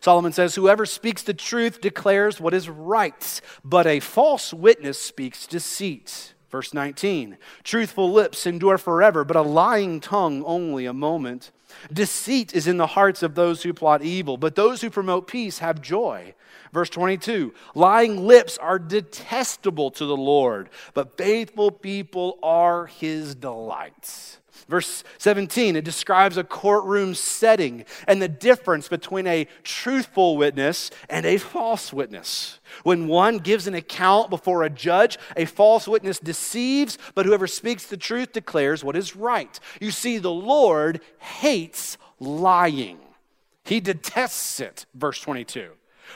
Solomon 0.00 0.32
says, 0.32 0.54
Whoever 0.54 0.86
speaks 0.86 1.22
the 1.22 1.34
truth 1.34 1.80
declares 1.80 2.40
what 2.40 2.54
is 2.54 2.68
right, 2.68 3.40
but 3.64 3.86
a 3.86 4.00
false 4.00 4.52
witness 4.52 4.98
speaks 4.98 5.46
deceit. 5.46 6.34
Verse 6.50 6.74
19 6.74 7.38
Truthful 7.62 8.12
lips 8.12 8.46
endure 8.46 8.78
forever, 8.78 9.24
but 9.24 9.36
a 9.36 9.42
lying 9.42 10.00
tongue 10.00 10.42
only 10.44 10.86
a 10.86 10.92
moment. 10.92 11.52
Deceit 11.92 12.52
is 12.52 12.66
in 12.66 12.78
the 12.78 12.88
hearts 12.88 13.22
of 13.22 13.36
those 13.36 13.62
who 13.62 13.72
plot 13.72 14.02
evil, 14.02 14.36
but 14.36 14.56
those 14.56 14.80
who 14.80 14.90
promote 14.90 15.28
peace 15.28 15.60
have 15.60 15.80
joy. 15.80 16.34
Verse 16.72 16.90
22 16.90 17.54
Lying 17.74 18.26
lips 18.26 18.58
are 18.58 18.78
detestable 18.78 19.90
to 19.92 20.04
the 20.04 20.16
Lord, 20.16 20.68
but 20.94 21.16
faithful 21.16 21.70
people 21.70 22.38
are 22.42 22.86
his 22.86 23.34
delights. 23.36 24.39
Verse 24.68 25.04
17, 25.18 25.76
it 25.76 25.84
describes 25.84 26.36
a 26.36 26.44
courtroom 26.44 27.14
setting 27.14 27.84
and 28.06 28.20
the 28.20 28.28
difference 28.28 28.88
between 28.88 29.26
a 29.26 29.46
truthful 29.62 30.36
witness 30.36 30.90
and 31.08 31.26
a 31.26 31.38
false 31.38 31.92
witness. 31.92 32.60
When 32.82 33.08
one 33.08 33.38
gives 33.38 33.66
an 33.66 33.74
account 33.74 34.30
before 34.30 34.62
a 34.62 34.70
judge, 34.70 35.18
a 35.36 35.44
false 35.44 35.88
witness 35.88 36.18
deceives, 36.18 36.98
but 37.14 37.26
whoever 37.26 37.46
speaks 37.46 37.86
the 37.86 37.96
truth 37.96 38.32
declares 38.32 38.84
what 38.84 38.96
is 38.96 39.16
right. 39.16 39.58
You 39.80 39.90
see, 39.90 40.18
the 40.18 40.30
Lord 40.30 41.00
hates 41.18 41.98
lying, 42.18 42.98
he 43.64 43.80
detests 43.80 44.60
it. 44.60 44.86
Verse 44.94 45.20
22. 45.20 45.70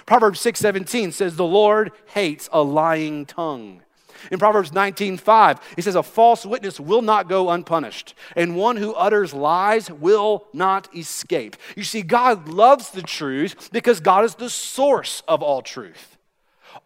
Proverbs 0.07 0.41
6:17 0.41 1.13
says 1.13 1.37
the 1.37 1.45
Lord 1.45 1.93
hates 2.07 2.49
a 2.53 2.63
lying 2.63 3.27
tongue. 3.27 3.84
In 4.31 4.39
Proverbs 4.39 4.71
19:5, 4.73 5.59
he 5.77 5.83
says 5.83 5.95
a 5.95 6.03
false 6.03 6.45
witness 6.47 6.81
will 6.81 7.03
not 7.03 7.29
go 7.29 7.51
unpunished, 7.51 8.15
and 8.37 8.57
one 8.57 8.77
who 8.77 8.95
utters 8.95 9.35
lies 9.35 9.91
will 9.91 10.47
not 10.53 10.95
escape. 10.95 11.57
You 11.77 11.85
see 11.85 12.03
God 12.03 12.49
loves 12.49 12.91
the 12.91 13.03
truth 13.03 13.71
because 13.73 14.01
God 14.01 14.25
is 14.25 14.35
the 14.35 14.51
source 14.51 15.23
of 15.29 15.43
all 15.43 15.63
truth. 15.63 16.17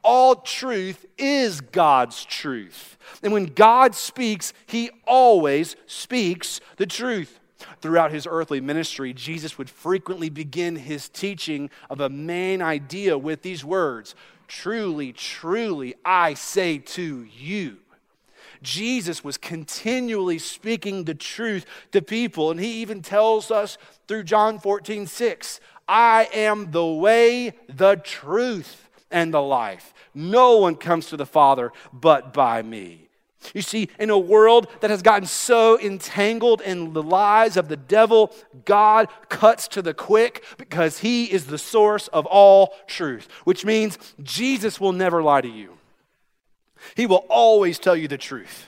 All 0.03 0.37
truth 0.37 1.07
is 1.17 1.61
God's 1.61 2.25
truth. 2.25 2.97
And 3.23 3.33
when 3.33 3.47
God 3.47 3.95
speaks, 3.95 4.53
he 4.67 4.91
always 5.07 5.77
speaks 5.87 6.61
the 6.77 6.87
truth. 6.87 7.41
Throughout 7.81 8.13
his 8.13 8.27
earthly 8.29 8.61
ministry, 8.61 9.13
Jesus 9.13 9.59
would 9.59 9.71
frequently 9.71 10.31
begin 10.31 10.77
his 10.77 11.09
teaching 11.09 11.71
of 11.91 12.01
a 12.01 12.09
main 12.09 12.63
idea 12.63 13.19
with 13.19 13.43
these 13.43 13.65
words 13.65 14.15
Truly, 14.49 15.13
truly, 15.13 15.95
I 16.05 16.35
say 16.35 16.79
to 16.79 17.25
you. 17.25 17.79
Jesus 18.63 19.23
was 19.23 19.37
continually 19.37 20.39
speaking 20.39 21.05
the 21.05 21.15
truth 21.15 21.65
to 21.93 22.03
people, 22.03 22.51
and 22.51 22.59
he 22.59 22.81
even 22.81 23.03
tells 23.03 23.51
us 23.51 23.79
through 24.09 24.25
John 24.25 24.59
14, 24.59 25.07
6, 25.07 25.61
I 25.87 26.29
am 26.35 26.71
the 26.71 26.85
way, 26.85 27.55
the 27.69 27.97
truth, 27.97 28.89
and 29.11 29.33
the 29.33 29.43
life. 29.43 29.95
No 30.15 30.57
one 30.57 30.75
comes 30.75 31.07
to 31.07 31.17
the 31.17 31.27
Father 31.27 31.73
but 31.93 32.33
by 32.33 32.63
me. 32.63 33.08
You 33.55 33.63
see, 33.63 33.89
in 33.99 34.11
a 34.11 34.19
world 34.19 34.69
that 34.81 34.91
has 34.91 35.01
gotten 35.01 35.27
so 35.27 35.79
entangled 35.81 36.61
in 36.61 36.93
the 36.93 37.03
lies 37.03 37.57
of 37.57 37.69
the 37.69 37.77
devil, 37.77 38.35
God 38.65 39.09
cuts 39.29 39.69
to 39.69 39.83
the 39.83 39.95
quick 39.95 40.45
because 40.59 40.99
he 40.99 41.25
is 41.25 41.47
the 41.47 41.59
source 41.59 42.09
of 42.09 42.27
all 42.27 42.75
truth, 42.87 43.29
which 43.45 43.65
means 43.65 43.97
Jesus 44.23 44.81
will 44.81 44.93
never 44.93 45.23
lie 45.23 45.41
to 45.41 45.49
you. 45.49 45.79
He 46.97 47.07
will 47.07 47.25
always 47.29 47.79
tell 47.79 47.97
you 47.97 48.09
the 48.09 48.19
truth. 48.19 48.67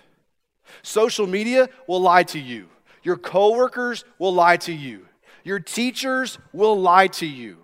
Social 0.82 1.26
media 1.26 1.68
will 1.86 2.00
lie 2.00 2.22
to 2.24 2.38
you. 2.38 2.68
Your 3.02 3.16
coworkers 3.16 4.04
will 4.18 4.34
lie 4.34 4.56
to 4.58 4.72
you. 4.72 5.06
Your 5.42 5.58
teachers 5.58 6.38
will 6.52 6.80
lie 6.80 7.08
to 7.08 7.26
you. 7.26 7.58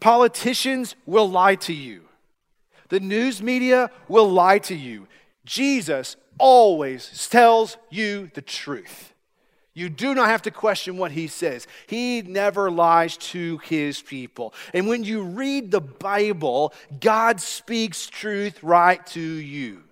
Politicians 0.00 0.96
will 1.06 1.28
lie 1.28 1.56
to 1.56 1.72
you. 1.72 2.02
The 2.88 3.00
news 3.00 3.42
media 3.42 3.90
will 4.08 4.30
lie 4.30 4.58
to 4.60 4.74
you. 4.74 5.08
Jesus 5.44 6.16
always 6.38 7.28
tells 7.28 7.76
you 7.90 8.30
the 8.34 8.42
truth. 8.42 9.14
You 9.74 9.88
do 9.88 10.14
not 10.14 10.28
have 10.28 10.42
to 10.42 10.52
question 10.52 10.98
what 10.98 11.10
he 11.10 11.26
says. 11.26 11.66
He 11.88 12.22
never 12.22 12.70
lies 12.70 13.16
to 13.16 13.58
his 13.58 14.00
people. 14.00 14.54
And 14.72 14.86
when 14.86 15.02
you 15.02 15.22
read 15.22 15.72
the 15.72 15.80
Bible, 15.80 16.72
God 17.00 17.40
speaks 17.40 18.06
truth 18.06 18.62
right 18.62 19.04
to 19.08 19.20
you. 19.20 19.82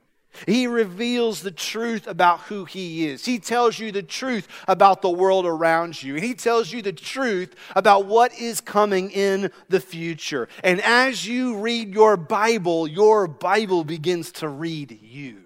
He 0.47 0.67
reveals 0.67 1.43
the 1.43 1.51
truth 1.51 2.07
about 2.07 2.41
who 2.41 2.65
He 2.65 3.07
is. 3.07 3.25
He 3.25 3.39
tells 3.39 3.79
you 3.79 3.93
the 3.93 4.03
truth 4.03 4.49
about 4.67 5.03
the 5.03 5.11
world 5.11 5.47
around 5.47 6.03
you. 6.03 6.15
And 6.15 6.25
He 6.25 6.35
tells 6.35 6.73
you 6.73 6.83
the 6.83 6.93
truth 6.93 7.55
about 7.77 8.07
what 8.07 8.35
is 8.39 8.61
coming 8.61 9.11
in 9.11 9.51
the 9.69 9.81
future. 9.81 10.49
And 10.65 10.81
as 10.81 11.27
you 11.27 11.59
read 11.59 11.95
your 11.95 12.17
Bible, 12.17 12.89
your 12.89 13.27
Bible 13.27 13.85
begins 13.85 14.33
to 14.33 14.49
read 14.49 14.99
you. 15.03 15.43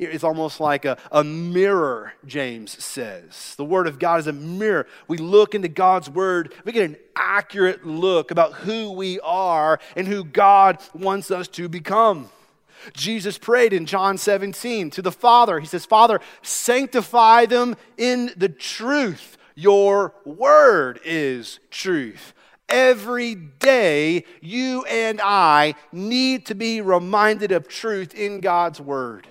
It's 0.00 0.24
almost 0.24 0.60
like 0.60 0.86
a, 0.86 0.96
a 1.12 1.22
mirror, 1.22 2.14
James 2.24 2.82
says. 2.82 3.54
The 3.56 3.64
Word 3.66 3.86
of 3.86 3.98
God 3.98 4.20
is 4.20 4.26
a 4.26 4.32
mirror. 4.32 4.86
We 5.08 5.18
look 5.18 5.54
into 5.54 5.68
God's 5.68 6.08
Word, 6.08 6.54
we 6.64 6.72
get 6.72 6.88
an 6.88 6.96
accurate 7.14 7.86
look 7.86 8.30
about 8.30 8.54
who 8.54 8.92
we 8.92 9.20
are 9.20 9.78
and 9.94 10.08
who 10.08 10.24
God 10.24 10.78
wants 10.94 11.30
us 11.30 11.48
to 11.48 11.68
become. 11.68 12.30
Jesus 12.92 13.38
prayed 13.38 13.72
in 13.72 13.86
John 13.86 14.18
17 14.18 14.90
to 14.90 15.02
the 15.02 15.12
Father. 15.12 15.60
He 15.60 15.66
says, 15.66 15.84
Father, 15.86 16.20
sanctify 16.42 17.46
them 17.46 17.76
in 17.96 18.32
the 18.36 18.48
truth. 18.48 19.36
Your 19.54 20.14
word 20.24 21.00
is 21.04 21.60
truth. 21.70 22.32
Every 22.68 23.34
day, 23.34 24.24
you 24.40 24.84
and 24.84 25.20
I 25.20 25.74
need 25.92 26.46
to 26.46 26.54
be 26.54 26.80
reminded 26.80 27.50
of 27.52 27.66
truth 27.66 28.14
in 28.14 28.40
God's 28.40 28.80
word. 28.80 29.26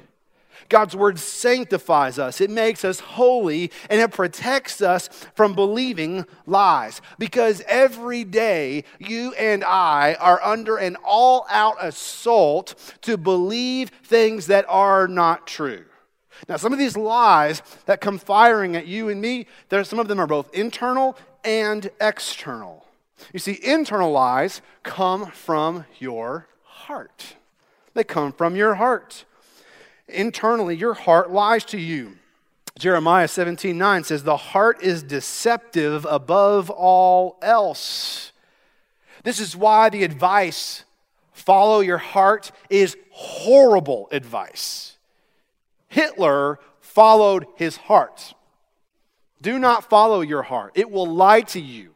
God's 0.70 0.96
word 0.96 1.20
sanctifies 1.20 2.20
us, 2.20 2.40
it 2.40 2.52
makes 2.52 2.86
us 2.86 3.00
holy, 3.00 3.72
and 3.90 4.00
it 4.00 4.12
protects 4.12 4.82
us 4.82 5.10
from 5.36 5.54
believing 5.54 6.26
lies. 6.46 7.02
Because 7.18 7.64
every 7.68 8.24
day 8.24 8.84
you 9.00 9.34
and 9.34 9.64
I 9.64 10.14
are 10.20 10.42
under 10.44 10.78
an 10.78 10.96
all 11.04 11.48
out 11.50 11.78
assault 11.82 12.76
to 13.02 13.18
believe 13.18 13.90
things 14.04 14.46
that 14.48 14.66
are 14.70 15.08
not 15.08 15.48
true. 15.48 15.86
Now, 16.48 16.58
some 16.58 16.72
of 16.72 16.80
these 16.80 16.96
lies 16.96 17.62
that 17.86 18.00
come 18.00 18.18
firing 18.18 18.76
at 18.76 18.88
you 18.88 19.10
and 19.10 19.20
me, 19.20 19.48
there, 19.70 19.84
some 19.84 20.00
of 20.00 20.08
them 20.08 20.20
are 20.20 20.28
both 20.28 20.54
internal 20.54 21.18
and 21.44 21.90
external. 22.00 22.86
You 23.34 23.40
see, 23.40 23.60
internal 23.64 24.12
lies 24.12 24.62
come 24.84 25.32
from 25.32 25.86
your 25.98 26.48
heart. 26.64 27.36
They 27.94 28.04
come 28.04 28.32
from 28.32 28.56
your 28.56 28.76
heart 28.76 29.26
internally, 30.10 30.76
your 30.76 30.94
heart 30.94 31.32
lies 31.32 31.64
to 31.66 31.80
you. 31.80 32.18
Jeremiah 32.78 33.28
17 33.28 33.78
9 33.78 34.04
says, 34.04 34.24
The 34.24 34.38
heart 34.38 34.82
is 34.82 35.04
deceptive 35.04 36.06
above 36.10 36.70
all 36.70 37.38
else. 37.42 38.32
This 39.24 39.40
is 39.40 39.56
why 39.56 39.90
the 39.90 40.04
advice 40.04 40.86
follow 41.34 41.80
your 41.82 41.98
heart 41.98 42.52
is 42.70 42.96
horrible 43.12 44.08
advice. 44.12 44.98
Hitler 45.88 46.60
followed 46.80 47.46
his 47.56 47.78
heart. 47.78 48.34
Do 49.42 49.58
not 49.60 49.90
follow 49.90 50.22
your 50.22 50.44
heart, 50.44 50.74
it 50.76 50.90
will 50.92 51.08
lie 51.08 51.42
to 51.42 51.60
you. 51.60 51.96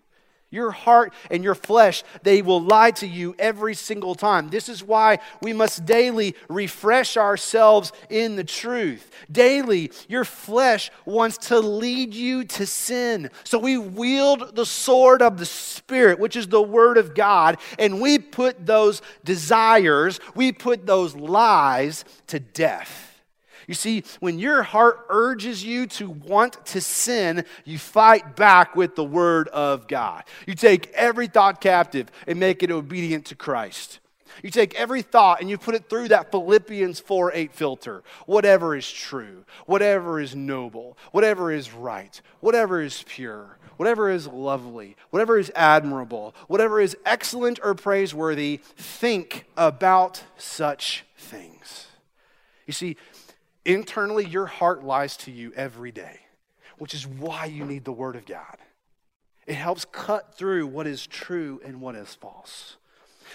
Your 0.53 0.69
heart 0.69 1.13
and 1.31 1.43
your 1.43 1.55
flesh, 1.55 2.03
they 2.22 2.43
will 2.43 2.62
lie 2.62 2.91
to 2.91 3.07
you 3.07 3.36
every 3.39 3.74
single 3.74 4.13
time. 4.13 4.50
This 4.50 4.69
is 4.69 4.83
why 4.83 5.17
we 5.41 5.51
must 5.51 5.83
daily 5.83 6.36
refresh 6.48 7.17
ourselves 7.17 7.91
in 8.07 8.36
the 8.36 8.43
truth. 8.43 9.10
Daily, 9.31 9.91
your 10.07 10.24
flesh 10.24 10.91
wants 11.05 11.38
to 11.48 11.60
lead 11.60 12.13
you 12.13 12.43
to 12.43 12.67
sin. 12.67 13.31
So 13.43 13.57
we 13.57 13.79
wield 13.79 14.55
the 14.55 14.65
sword 14.65 15.24
of 15.24 15.39
the 15.39 15.45
Spirit, 15.48 16.19
which 16.19 16.36
is 16.36 16.48
the 16.48 16.62
Word 16.62 16.98
of 16.98 17.15
God, 17.15 17.57
and 17.79 18.00
we 18.00 18.19
put 18.19 18.63
those 18.63 19.01
desires, 19.24 20.19
we 20.36 20.51
put 20.51 20.86
those 20.86 21.15
lies 21.15 22.05
to 22.27 22.39
death. 22.39 23.12
You 23.67 23.74
see, 23.74 24.03
when 24.20 24.39
your 24.39 24.63
heart 24.63 25.05
urges 25.10 25.63
you 25.63 25.88
to 25.88 26.10
want 26.10 26.65
to 26.67 26.82
sin, 26.82 27.46
you 27.65 27.77
fight 27.77 28.36
back 28.36 28.75
with 28.75 28.96
the 28.96 29.03
Word 29.03 29.48
of 29.50 29.88
God. 29.88 30.24
You 30.48 30.55
take 30.55 30.91
every 30.91 31.27
thought 31.27 31.62
captive 31.62 32.10
and 32.27 32.39
make 32.39 32.63
it 32.63 32.72
obedient 32.72 33.25
to 33.27 33.36
Christ. 33.36 34.00
You 34.41 34.50
take 34.50 34.74
every 34.75 35.01
thought 35.01 35.41
and 35.41 35.50
you 35.50 35.58
put 35.58 35.75
it 35.75 35.89
through 35.89 36.08
that 36.08 36.32
Philippians 36.32 37.00
4 37.00 37.34
8 37.34 37.53
filter. 37.53 38.03
Whatever 38.25 38.75
is 38.75 38.89
true, 38.89 39.46
whatever 39.65 40.20
is 40.20 40.36
noble, 40.36 40.98
whatever 41.12 41.51
is 41.51 41.72
right, 41.72 42.20
whatever 42.39 42.82
is 42.82 43.03
pure, 43.08 43.58
whatever 43.77 44.10
is 44.10 44.27
lovely, 44.27 44.96
whatever 45.12 45.38
is 45.38 45.51
admirable, 45.55 46.34
whatever 46.48 46.79
is 46.79 46.98
excellent 47.05 47.60
or 47.63 47.75
praiseworthy, 47.75 48.60
think 48.75 49.46
about 49.55 50.24
such 50.38 51.05
things. 51.17 51.88
You 52.65 52.74
see, 52.74 52.98
Internally, 53.65 54.25
your 54.25 54.46
heart 54.46 54.84
lies 54.84 55.15
to 55.17 55.32
you 55.32 55.53
every 55.55 55.91
day, 55.91 56.20
which 56.77 56.93
is 56.93 57.08
why 57.08 57.46
you 57.46 57.63
need 57.63 57.86
the 57.86 57.91
Word 57.91 58.15
of 58.15 58.25
God. 58.25 58.58
It 59.48 59.55
helps 59.55 59.86
cut 59.86 60.36
through 60.36 60.67
what 60.67 60.88
is 60.88 61.08
true 61.08 61.62
and 61.65 61.82
what 61.82 61.96
is 61.96 62.13
false. 62.15 62.77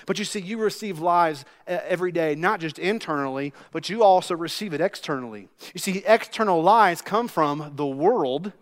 But 0.07 0.19
you 0.19 0.25
see, 0.25 0.41
you 0.41 0.59
receive 0.59 1.01
lies 1.01 1.45
every 1.67 2.13
day, 2.13 2.35
not 2.35 2.61
just 2.61 2.79
internally, 2.79 3.53
but 3.73 3.89
you 3.89 4.03
also 4.03 4.35
receive 4.35 4.73
it 4.73 4.81
externally. 4.81 5.49
You 5.75 5.81
see, 5.81 6.03
external 6.07 6.63
lies 6.63 7.03
come 7.03 7.27
from 7.27 7.73
the 7.75 7.87
world 7.87 8.53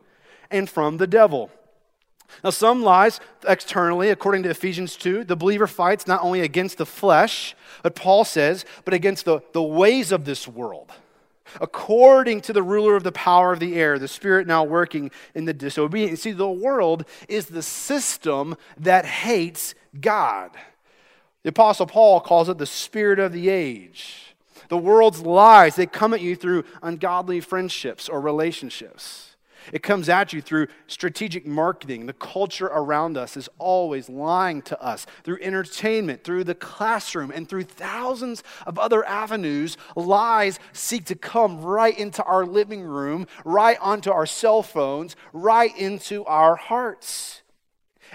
and 0.51 0.71
from 0.71 0.97
the 0.97 1.07
devil. 1.07 1.51
Now, 2.43 2.51
some 2.51 2.83
lies 2.83 3.21
externally, 3.47 4.11
according 4.11 4.45
to 4.45 4.51
Ephesians 4.51 4.97
2, 4.97 5.25
the 5.25 5.37
believer 5.37 5.67
fights 5.67 6.07
not 6.07 6.23
only 6.23 6.41
against 6.41 6.79
the 6.79 6.87
flesh, 6.87 7.55
but 7.83 7.95
Paul 7.95 8.25
says, 8.25 8.65
but 8.85 8.95
against 8.95 9.25
the, 9.25 9.41
the 9.53 9.63
ways 9.63 10.11
of 10.11 10.25
this 10.25 10.49
world 10.49 10.91
according 11.61 12.41
to 12.43 12.53
the 12.53 12.63
ruler 12.63 12.97
of 12.97 13.03
the 13.03 13.13
power 13.13 13.53
of 13.53 13.61
the 13.61 13.77
air, 13.77 13.99
the 13.99 14.09
spirit 14.09 14.47
now 14.47 14.65
working 14.65 15.11
in 15.35 15.45
the 15.45 15.55
disobedient. 15.55 16.19
See, 16.19 16.33
the 16.33 16.51
world 16.51 17.05
is 17.29 17.47
the 17.47 17.63
system 17.63 18.57
that 18.77 19.05
hates 19.05 19.75
God. 20.01 20.51
The 21.43 21.51
Apostle 21.51 21.87
Paul 21.87 22.21
calls 22.21 22.49
it 22.49 22.59
the 22.59 22.67
spirit 22.67 23.19
of 23.19 23.33
the 23.33 23.49
age. 23.49 24.35
The 24.69 24.79
world's 24.79 25.21
lies, 25.21 25.77
they 25.77 25.87
come 25.87 26.13
at 26.13 26.21
you 26.21 26.35
through 26.35 26.65
ungodly 26.83 27.41
friendships 27.41 28.09
or 28.09 28.21
relationships. 28.21 29.26
It 29.73 29.83
comes 29.83 30.09
at 30.09 30.33
you 30.33 30.41
through 30.41 30.69
strategic 30.87 31.47
marketing. 31.47 32.07
The 32.07 32.13
culture 32.13 32.67
around 32.67 33.17
us 33.17 33.37
is 33.37 33.49
always 33.59 34.09
lying 34.09 34.63
to 34.63 34.81
us 34.83 35.07
through 35.25 35.39
entertainment, 35.41 36.25
through 36.25 36.45
the 36.45 36.55
classroom, 36.55 37.31
and 37.31 37.49
through 37.49 37.65
thousands 37.65 38.43
of 38.67 38.79
other 38.79 39.05
avenues. 39.07 39.77
Lies 39.95 40.59
seek 40.73 41.05
to 41.07 41.15
come 41.15 41.61
right 41.63 41.97
into 41.99 42.23
our 42.25 42.47
living 42.47 42.83
room, 42.83 43.27
right 43.45 43.79
onto 43.81 44.11
our 44.11 44.27
cell 44.27 44.63
phones, 44.63 45.17
right 45.33 45.77
into 45.77 46.25
our 46.25 46.57
hearts. 46.57 47.43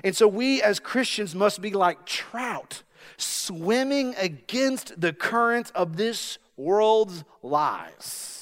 And 0.04 0.16
so 0.16 0.28
we 0.28 0.62
as 0.62 0.80
Christians 0.80 1.36
must 1.36 1.62
be 1.62 1.72
like 1.72 2.06
trout 2.06 2.84
swimming 3.18 4.16
against 4.18 5.00
the 5.00 5.14
current 5.14 5.72
of 5.76 5.98
this 5.98 6.38
world's 6.58 7.24
lies. 7.42 8.41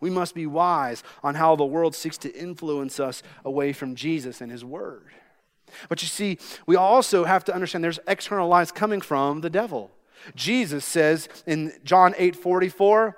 We 0.00 0.10
must 0.10 0.34
be 0.34 0.46
wise 0.46 1.02
on 1.22 1.34
how 1.34 1.56
the 1.56 1.64
world 1.64 1.94
seeks 1.94 2.18
to 2.18 2.34
influence 2.34 3.00
us 3.00 3.22
away 3.44 3.72
from 3.72 3.94
Jesus 3.94 4.40
and 4.40 4.50
His 4.50 4.64
Word. 4.64 5.06
But 5.88 6.02
you 6.02 6.08
see, 6.08 6.38
we 6.66 6.76
also 6.76 7.24
have 7.24 7.44
to 7.44 7.54
understand 7.54 7.84
there's 7.84 8.00
external 8.06 8.48
lies 8.48 8.72
coming 8.72 9.00
from 9.00 9.40
the 9.40 9.50
devil. 9.50 9.90
Jesus 10.34 10.84
says 10.84 11.28
in 11.46 11.72
John 11.84 12.14
8 12.16 12.36
44 12.36 13.16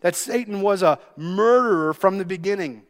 that 0.00 0.16
Satan 0.16 0.62
was 0.62 0.82
a 0.82 0.98
murderer 1.16 1.92
from 1.92 2.18
the 2.18 2.24
beginning 2.24 2.82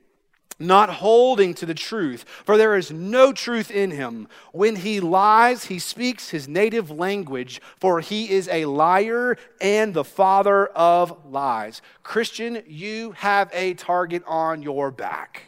not 0.61 0.91
holding 0.91 1.55
to 1.55 1.67
the 1.67 1.75
truth, 1.75 2.25
for 2.45 2.57
there 2.57 2.77
is 2.77 2.93
no 2.93 3.33
truth 3.33 3.71
in 3.71 3.91
him. 3.91 4.29
When 4.53 4.77
he 4.77 5.01
lies, 5.01 5.65
he 5.65 5.79
speaks 5.79 6.29
his 6.29 6.47
native 6.47 6.91
language, 6.91 7.61
for 7.79 8.01
he 8.01 8.31
is 8.31 8.47
a 8.49 8.67
liar 8.67 9.39
and 9.61 9.95
the 9.95 10.05
father 10.05 10.67
of 10.67 11.27
lies. 11.27 11.81
Christian, 12.03 12.63
you 12.67 13.13
have 13.13 13.51
a 13.53 13.75
target 13.75 14.23
on 14.27 14.63
your 14.63 14.91
back. 14.91 15.43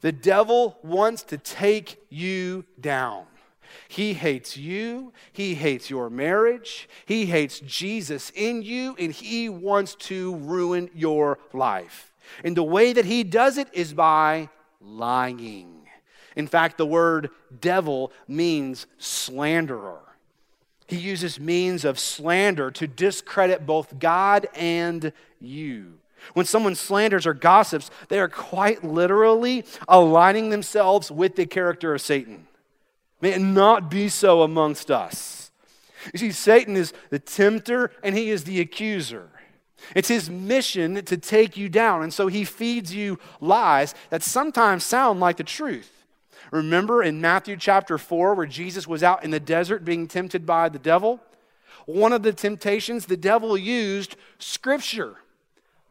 The 0.00 0.12
devil 0.12 0.78
wants 0.82 1.22
to 1.24 1.38
take 1.38 2.04
you 2.08 2.64
down. 2.80 3.26
He 3.88 4.14
hates 4.14 4.56
you. 4.56 5.12
He 5.32 5.54
hates 5.54 5.90
your 5.90 6.10
marriage. 6.10 6.88
He 7.06 7.26
hates 7.26 7.60
Jesus 7.60 8.32
in 8.34 8.62
you, 8.62 8.96
and 8.98 9.12
he 9.12 9.48
wants 9.48 9.94
to 9.96 10.34
ruin 10.36 10.90
your 10.94 11.38
life. 11.52 12.11
And 12.44 12.56
the 12.56 12.62
way 12.62 12.92
that 12.92 13.04
he 13.04 13.24
does 13.24 13.58
it 13.58 13.68
is 13.72 13.92
by 13.92 14.48
lying. 14.80 15.88
In 16.36 16.46
fact, 16.46 16.78
the 16.78 16.86
word 16.86 17.30
devil 17.60 18.12
means 18.26 18.86
slanderer. 18.98 20.00
He 20.86 20.96
uses 20.96 21.40
means 21.40 21.84
of 21.84 21.98
slander 21.98 22.70
to 22.72 22.86
discredit 22.86 23.66
both 23.66 23.98
God 23.98 24.48
and 24.54 25.12
you. 25.40 25.94
When 26.34 26.46
someone 26.46 26.74
slanders 26.74 27.26
or 27.26 27.34
gossips, 27.34 27.90
they 28.08 28.20
are 28.20 28.28
quite 28.28 28.84
literally 28.84 29.64
aligning 29.88 30.50
themselves 30.50 31.10
with 31.10 31.36
the 31.36 31.46
character 31.46 31.94
of 31.94 32.00
Satan. 32.00 32.46
May 33.20 33.32
it 33.32 33.40
not 33.40 33.90
be 33.90 34.08
so 34.08 34.42
amongst 34.42 34.90
us. 34.90 35.50
You 36.12 36.18
see, 36.18 36.32
Satan 36.32 36.76
is 36.76 36.92
the 37.10 37.18
tempter 37.18 37.92
and 38.02 38.16
he 38.16 38.30
is 38.30 38.44
the 38.44 38.60
accuser. 38.60 39.30
It's 39.94 40.08
his 40.08 40.30
mission 40.30 41.04
to 41.04 41.16
take 41.16 41.56
you 41.56 41.68
down. 41.68 42.02
And 42.02 42.12
so 42.12 42.28
he 42.28 42.44
feeds 42.44 42.94
you 42.94 43.18
lies 43.40 43.94
that 44.10 44.22
sometimes 44.22 44.84
sound 44.84 45.20
like 45.20 45.36
the 45.36 45.44
truth. 45.44 45.90
Remember 46.50 47.02
in 47.02 47.20
Matthew 47.20 47.56
chapter 47.56 47.96
4, 47.96 48.34
where 48.34 48.46
Jesus 48.46 48.86
was 48.86 49.02
out 49.02 49.24
in 49.24 49.30
the 49.30 49.40
desert 49.40 49.84
being 49.84 50.06
tempted 50.06 50.44
by 50.44 50.68
the 50.68 50.78
devil? 50.78 51.20
One 51.86 52.12
of 52.12 52.22
the 52.22 52.32
temptations, 52.32 53.06
the 53.06 53.16
devil 53.16 53.56
used 53.56 54.16
scripture, 54.38 55.16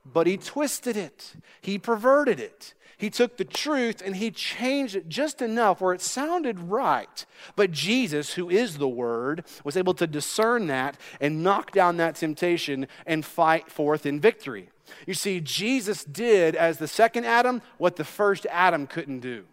but 0.05 0.27
he 0.27 0.37
twisted 0.37 0.95
it, 0.95 1.33
he 1.61 1.77
perverted 1.77 2.39
it. 2.39 2.73
He 3.01 3.09
took 3.09 3.37
the 3.37 3.45
truth 3.45 4.03
and 4.05 4.15
he 4.15 4.29
changed 4.29 4.95
it 4.95 5.09
just 5.09 5.41
enough 5.41 5.81
where 5.81 5.91
it 5.91 6.01
sounded 6.01 6.59
right. 6.59 7.25
But 7.55 7.71
Jesus, 7.71 8.33
who 8.33 8.47
is 8.47 8.77
the 8.77 8.87
Word, 8.87 9.43
was 9.63 9.75
able 9.75 9.95
to 9.95 10.05
discern 10.05 10.67
that 10.67 10.99
and 11.19 11.43
knock 11.43 11.71
down 11.71 11.97
that 11.97 12.13
temptation 12.13 12.87
and 13.07 13.25
fight 13.25 13.71
forth 13.71 14.05
in 14.05 14.19
victory. 14.19 14.69
You 15.07 15.15
see, 15.15 15.41
Jesus 15.41 16.03
did, 16.03 16.55
as 16.55 16.77
the 16.77 16.87
second 16.87 17.25
Adam, 17.25 17.63
what 17.79 17.95
the 17.95 18.03
first 18.03 18.45
Adam 18.51 18.85
couldn't 18.85 19.21
do. 19.21 19.45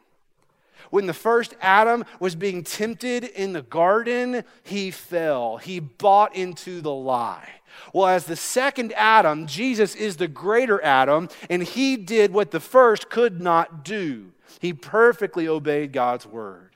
When 0.90 1.07
the 1.07 1.14
first 1.14 1.55
Adam 1.61 2.05
was 2.20 2.35
being 2.35 2.64
tempted 2.64 3.24
in 3.24 3.53
the 3.53 3.62
garden, 3.62 4.44
he 4.62 4.90
fell. 4.90 5.59
He 5.59 5.81
bought 5.81 6.35
into 6.35 6.81
the 6.81 6.92
lie. 6.92 7.48
Well, 7.92 8.09
as 8.09 8.24
the 8.24 8.37
second 8.37 8.92
Adam, 8.94 9.46
Jesus 9.46 9.94
is 9.94 10.16
the 10.16 10.29
greater 10.29 10.83
Adam, 10.83 11.29
and 11.48 11.62
he 11.62 11.96
did 11.96 12.33
what 12.33 12.51
the 12.51 12.61
first 12.61 13.11
could 13.11 13.40
not 13.40 13.85
do. 13.85 14.33
He 14.61 14.72
perfectly 14.72 15.46
obeyed 15.46 15.92
God's 15.92 16.27
word. 16.27 16.70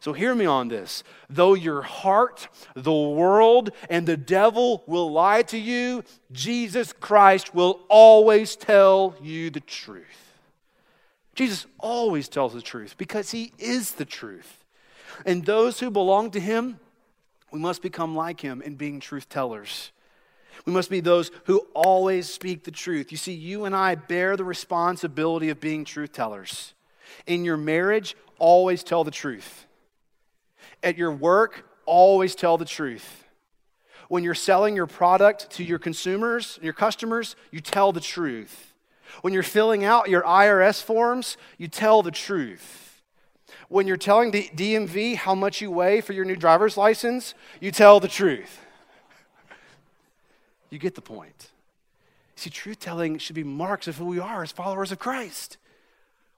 So 0.00 0.14
hear 0.14 0.34
me 0.34 0.46
on 0.46 0.68
this. 0.68 1.04
Though 1.28 1.54
your 1.54 1.82
heart, 1.82 2.48
the 2.74 2.92
world, 2.92 3.70
and 3.90 4.06
the 4.06 4.16
devil 4.16 4.82
will 4.86 5.12
lie 5.12 5.42
to 5.42 5.58
you, 5.58 6.02
Jesus 6.32 6.94
Christ 6.94 7.54
will 7.54 7.80
always 7.88 8.56
tell 8.56 9.14
you 9.20 9.50
the 9.50 9.60
truth. 9.60 10.29
Jesus 11.34 11.66
always 11.78 12.28
tells 12.28 12.54
the 12.54 12.62
truth 12.62 12.96
because 12.98 13.30
he 13.30 13.52
is 13.58 13.92
the 13.92 14.04
truth. 14.04 14.64
And 15.24 15.44
those 15.44 15.80
who 15.80 15.90
belong 15.90 16.30
to 16.32 16.40
him, 16.40 16.78
we 17.52 17.60
must 17.60 17.82
become 17.82 18.14
like 18.14 18.40
him 18.40 18.62
in 18.62 18.74
being 18.74 19.00
truth 19.00 19.28
tellers. 19.28 19.92
We 20.66 20.72
must 20.72 20.90
be 20.90 21.00
those 21.00 21.30
who 21.44 21.66
always 21.74 22.28
speak 22.28 22.64
the 22.64 22.70
truth. 22.70 23.10
You 23.10 23.18
see, 23.18 23.32
you 23.32 23.64
and 23.64 23.74
I 23.74 23.94
bear 23.94 24.36
the 24.36 24.44
responsibility 24.44 25.48
of 25.48 25.60
being 25.60 25.84
truth 25.84 26.12
tellers. 26.12 26.74
In 27.26 27.44
your 27.44 27.56
marriage, 27.56 28.16
always 28.38 28.82
tell 28.82 29.04
the 29.04 29.10
truth. 29.10 29.66
At 30.82 30.98
your 30.98 31.12
work, 31.12 31.66
always 31.86 32.34
tell 32.34 32.58
the 32.58 32.64
truth. 32.64 33.24
When 34.08 34.24
you're 34.24 34.34
selling 34.34 34.74
your 34.74 34.86
product 34.86 35.50
to 35.52 35.64
your 35.64 35.78
consumers, 35.78 36.58
your 36.62 36.72
customers, 36.72 37.36
you 37.50 37.60
tell 37.60 37.92
the 37.92 38.00
truth. 38.00 38.69
When 39.22 39.32
you're 39.32 39.42
filling 39.42 39.84
out 39.84 40.08
your 40.08 40.22
IRS 40.22 40.82
forms, 40.82 41.36
you 41.58 41.68
tell 41.68 42.02
the 42.02 42.10
truth. 42.10 43.02
When 43.68 43.86
you're 43.86 43.96
telling 43.96 44.30
the 44.30 44.50
DMV 44.54 45.16
how 45.16 45.34
much 45.34 45.60
you 45.60 45.70
weigh 45.70 46.00
for 46.00 46.12
your 46.12 46.24
new 46.24 46.36
driver's 46.36 46.76
license, 46.76 47.34
you 47.60 47.70
tell 47.70 48.00
the 48.00 48.08
truth. 48.08 48.58
You 50.70 50.78
get 50.78 50.94
the 50.94 51.00
point. 51.00 51.50
See, 52.36 52.50
truth 52.50 52.78
telling 52.78 53.18
should 53.18 53.36
be 53.36 53.44
marks 53.44 53.86
of 53.86 53.96
who 53.96 54.06
we 54.06 54.18
are 54.18 54.42
as 54.42 54.50
followers 54.50 54.92
of 54.92 54.98
Christ. 54.98 55.58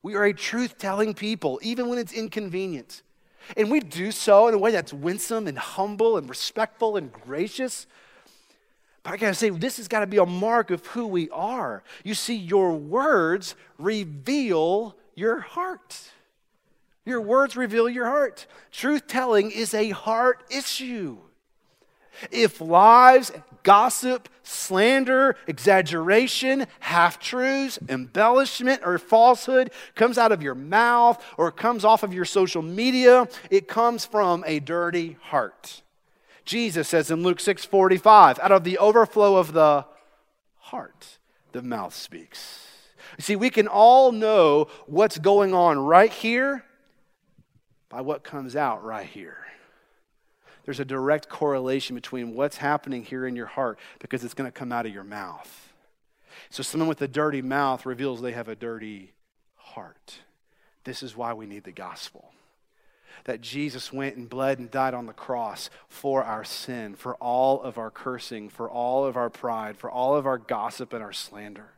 We 0.03 0.15
are 0.15 0.25
a 0.25 0.33
truth 0.33 0.79
telling 0.79 1.15
people, 1.15 1.61
even 1.63 1.89
when 1.89 1.99
it's 1.99 2.13
inconvenient. 2.13 3.03
And 3.57 3.71
we 3.71 3.81
do 3.81 4.11
so 4.11 4.49
in 4.49 4.55
a 4.55 4.59
way 4.59 4.71
that's 4.71 4.93
winsome 4.93 5.47
and 5.47 5.59
humble 5.59 6.17
and 6.17 6.29
respectful 6.29 6.97
and 6.97 7.13
gracious. 7.13 7.87
But 9.03 9.15
I 9.15 9.17
gotta 9.17 9.35
say, 9.35 9.51
this 9.51 9.79
has 9.79 9.89
gotta 9.89 10.07
be 10.07 10.19
a 10.19 10.27
mark 10.27 10.71
of 10.71 10.87
who 10.87 11.07
we 11.07 11.29
are. 11.31 11.83
You 12.05 12.15
see, 12.15 12.37
your 12.37 12.73
words 12.73 13.55
reveal 13.79 14.97
your 15.15 15.41
heart. 15.41 16.11
Your 17.05 17.21
words 17.21 17.57
reveal 17.57 17.89
your 17.89 18.07
heart. 18.07 18.47
Truth 18.71 19.09
telling 19.09 19.51
is 19.51 19.75
a 19.75 19.91
heart 19.91 20.45
issue. 20.51 21.19
If 22.31 22.61
lies, 22.61 23.33
gossip, 23.63 24.29
slander, 24.43 25.37
exaggeration, 25.47 26.67
half 26.81 27.19
truths, 27.19 27.79
embellishment, 27.89 28.83
or 28.85 28.99
falsehood 28.99 29.73
comes 29.95 30.19
out 30.19 30.31
of 30.31 30.43
your 30.43 30.55
mouth 30.55 31.23
or 31.37 31.51
comes 31.51 31.85
off 31.85 32.03
of 32.03 32.15
your 32.15 32.25
social 32.25 32.63
media, 32.63 33.27
it 33.51 33.67
comes 33.67 34.05
from 34.05 34.45
a 34.47 34.61
dirty 34.61 35.17
heart. 35.23 35.82
Jesus 36.45 36.89
says 36.89 37.11
in 37.11 37.23
Luke 37.23 37.41
6 37.41 37.65
45, 37.65 38.39
out 38.39 38.53
of 38.53 38.65
the 38.65 38.79
overflow 38.79 39.37
of 39.37 39.53
the 39.53 39.87
heart, 40.59 41.19
the 41.53 41.63
mouth 41.63 41.95
speaks. 41.95 42.67
You 43.19 43.23
see, 43.23 43.37
we 43.37 43.51
can 43.51 43.69
all 43.69 44.13
know 44.13 44.69
what's 44.87 45.19
going 45.19 45.55
on 45.55 45.79
right 45.79 46.13
here 46.13 46.65
by 47.89 48.01
what 48.01 48.25
comes 48.25 48.57
out 48.57 48.83
right 48.83 49.07
here 49.07 49.43
there's 50.65 50.81
a 50.81 50.85
direct 50.85 51.29
correlation 51.29 51.95
between 51.95 52.35
what's 52.35 52.59
happening 52.59 53.05
here 53.05 53.27
in 53.27 53.35
your 53.35 53.47
heart 53.47 53.79
because 53.99 54.23
it's 54.23 54.35
going 54.35 54.51
to 54.51 54.57
come 54.57 54.73
out 54.73 54.87
of 54.87 54.95
your 54.95 55.05
mouth. 55.05 55.73
So, 56.51 56.63
someone 56.63 56.89
with 56.89 57.03
a 57.03 57.09
dirty 57.09 57.43
mouth 57.43 57.85
reveals 57.85 58.21
they 58.21 58.33
have 58.33 58.49
a 58.49 58.57
dirty 58.57 59.13
heart. 59.57 60.19
This 60.85 61.03
is 61.03 61.17
why 61.17 61.33
we 61.33 61.47
need 61.47 61.65
the 61.65 61.73
gospel. 61.73 62.33
That 63.25 63.41
Jesus 63.41 63.93
went 63.93 64.17
and 64.17 64.29
bled 64.29 64.59
and 64.59 64.71
died 64.71 64.95
on 64.95 65.07
the 65.07 65.13
cross 65.13 65.71
for 65.89 66.25
our 66.25 66.45
sin, 66.45 66.95
for 66.95 67.15
all 67.17 67.63
of 67.63 67.79
our 67.79 67.91
cursing, 67.91 68.49
for 68.49 68.71
all 68.71 69.05
of 69.05 69.17
our 69.17 69.31
pride, 69.31 69.77
for 69.77 69.91
all 69.91 70.17
of 70.17 70.27
our 70.27 70.39
gossip 70.39 70.93
and 70.93 71.03
our 71.03 71.13
slander. 71.13 71.71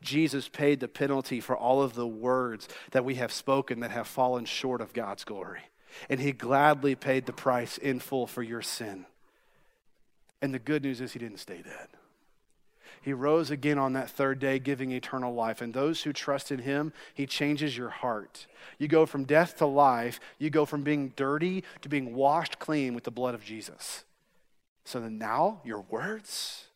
Jesus 0.00 0.48
paid 0.48 0.80
the 0.80 0.88
penalty 0.88 1.40
for 1.40 1.56
all 1.56 1.82
of 1.82 1.94
the 1.94 2.06
words 2.06 2.68
that 2.92 3.04
we 3.04 3.16
have 3.16 3.32
spoken 3.32 3.80
that 3.80 3.90
have 3.90 4.06
fallen 4.06 4.44
short 4.44 4.80
of 4.80 4.92
God's 4.92 5.24
glory 5.24 5.62
and 6.08 6.20
he 6.20 6.32
gladly 6.32 6.94
paid 6.94 7.26
the 7.26 7.32
price 7.32 7.78
in 7.78 8.00
full 8.00 8.26
for 8.26 8.42
your 8.42 8.62
sin. 8.62 9.06
And 10.40 10.54
the 10.54 10.58
good 10.58 10.82
news 10.82 11.00
is 11.00 11.12
he 11.12 11.18
didn't 11.18 11.38
stay 11.38 11.62
dead. 11.62 11.88
He 13.00 13.12
rose 13.12 13.50
again 13.50 13.78
on 13.78 13.92
that 13.94 14.10
third 14.10 14.38
day, 14.38 14.58
giving 14.58 14.90
eternal 14.90 15.34
life. 15.34 15.60
And 15.60 15.72
those 15.72 16.02
who 16.02 16.12
trust 16.12 16.50
in 16.50 16.60
him, 16.60 16.92
he 17.14 17.26
changes 17.26 17.76
your 17.76 17.90
heart. 17.90 18.46
You 18.78 18.88
go 18.88 19.06
from 19.06 19.24
death 19.24 19.56
to 19.58 19.66
life. 19.66 20.20
You 20.38 20.50
go 20.50 20.64
from 20.64 20.82
being 20.82 21.12
dirty 21.16 21.64
to 21.82 21.88
being 21.88 22.14
washed 22.14 22.58
clean 22.58 22.94
with 22.94 23.04
the 23.04 23.10
blood 23.10 23.34
of 23.34 23.44
Jesus. 23.44 24.04
So 24.84 25.00
then 25.00 25.18
now 25.18 25.60
your 25.64 25.80
words 25.80 26.66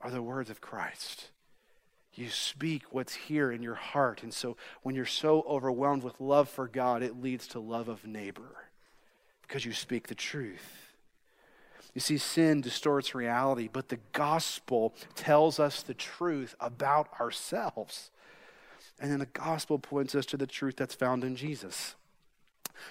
are 0.00 0.10
the 0.10 0.22
words 0.22 0.50
of 0.50 0.60
Christ. 0.60 1.30
You 2.14 2.28
speak 2.28 2.84
what's 2.90 3.14
here 3.14 3.50
in 3.50 3.62
your 3.62 3.74
heart. 3.74 4.22
And 4.22 4.32
so 4.32 4.56
when 4.82 4.94
you're 4.94 5.04
so 5.04 5.42
overwhelmed 5.48 6.04
with 6.04 6.20
love 6.20 6.48
for 6.48 6.68
God, 6.68 7.02
it 7.02 7.20
leads 7.20 7.48
to 7.48 7.58
love 7.58 7.88
of 7.88 8.06
neighbor 8.06 8.68
because 9.42 9.64
you 9.64 9.72
speak 9.72 10.06
the 10.06 10.14
truth. 10.14 10.83
You 11.94 12.00
see, 12.00 12.18
sin 12.18 12.60
distorts 12.60 13.14
reality, 13.14 13.68
but 13.72 13.88
the 13.88 14.00
gospel 14.12 14.94
tells 15.14 15.60
us 15.60 15.82
the 15.82 15.94
truth 15.94 16.56
about 16.58 17.08
ourselves. 17.20 18.10
And 19.00 19.10
then 19.10 19.20
the 19.20 19.26
gospel 19.26 19.78
points 19.78 20.14
us 20.14 20.26
to 20.26 20.36
the 20.36 20.46
truth 20.46 20.76
that's 20.76 20.94
found 20.94 21.22
in 21.22 21.36
Jesus. 21.36 21.94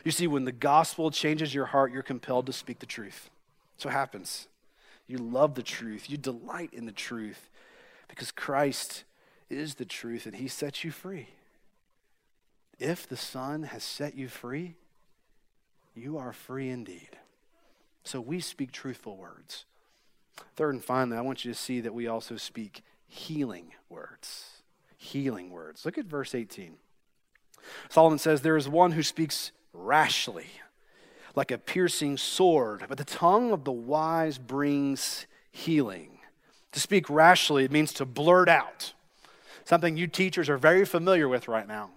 You 0.05 0.11
see, 0.11 0.27
when 0.27 0.45
the 0.45 0.53
gospel 0.53 1.11
changes 1.11 1.53
your 1.53 1.65
heart, 1.65 1.91
you're 1.91 2.01
compelled 2.01 2.45
to 2.45 2.53
speak 2.53 2.79
the 2.79 2.85
truth. 2.85 3.29
So 3.77 3.89
it 3.89 3.93
happens. 3.93 4.47
You 5.05 5.17
love 5.17 5.55
the 5.55 5.63
truth, 5.63 6.09
you 6.09 6.17
delight 6.17 6.69
in 6.73 6.85
the 6.85 6.93
truth 6.93 7.49
because 8.07 8.31
Christ 8.31 9.03
is 9.49 9.75
the 9.75 9.85
truth, 9.85 10.25
and 10.25 10.35
he 10.35 10.47
sets 10.47 10.83
you 10.83 10.91
free. 10.91 11.27
If 12.79 13.07
the 13.07 13.17
Son 13.17 13.63
has 13.63 13.83
set 13.83 14.15
you 14.15 14.29
free, 14.29 14.75
you 15.93 16.17
are 16.17 16.31
free 16.31 16.69
indeed. 16.69 17.17
So 18.03 18.19
we 18.19 18.39
speak 18.39 18.71
truthful 18.71 19.17
words. 19.17 19.65
Third 20.55 20.75
and 20.75 20.83
finally, 20.83 21.17
I 21.17 21.21
want 21.21 21.45
you 21.45 21.51
to 21.51 21.57
see 21.57 21.81
that 21.81 21.93
we 21.93 22.07
also 22.07 22.37
speak 22.37 22.83
healing 23.07 23.71
words. 23.89 24.61
Healing 24.97 25.49
words. 25.51 25.85
Look 25.85 25.97
at 25.97 26.05
verse 26.05 26.35
18. 26.35 26.75
Solomon 27.89 28.19
says, 28.19 28.41
There 28.41 28.57
is 28.57 28.67
one 28.67 28.91
who 28.91 29.03
speaks 29.03 29.51
rashly, 29.71 30.47
like 31.35 31.51
a 31.51 31.57
piercing 31.57 32.17
sword, 32.17 32.85
but 32.87 32.97
the 32.97 33.03
tongue 33.03 33.51
of 33.51 33.63
the 33.63 33.71
wise 33.71 34.37
brings 34.37 35.25
healing. 35.51 36.19
To 36.73 36.79
speak 36.79 37.09
rashly, 37.09 37.63
it 37.63 37.71
means 37.71 37.93
to 37.93 38.05
blurt 38.05 38.49
out 38.49 38.93
something 39.65 39.95
you 39.97 40.07
teachers 40.07 40.49
are 40.49 40.57
very 40.57 40.85
familiar 40.85 41.27
with 41.27 41.47
right 41.47 41.67
now. 41.67 41.89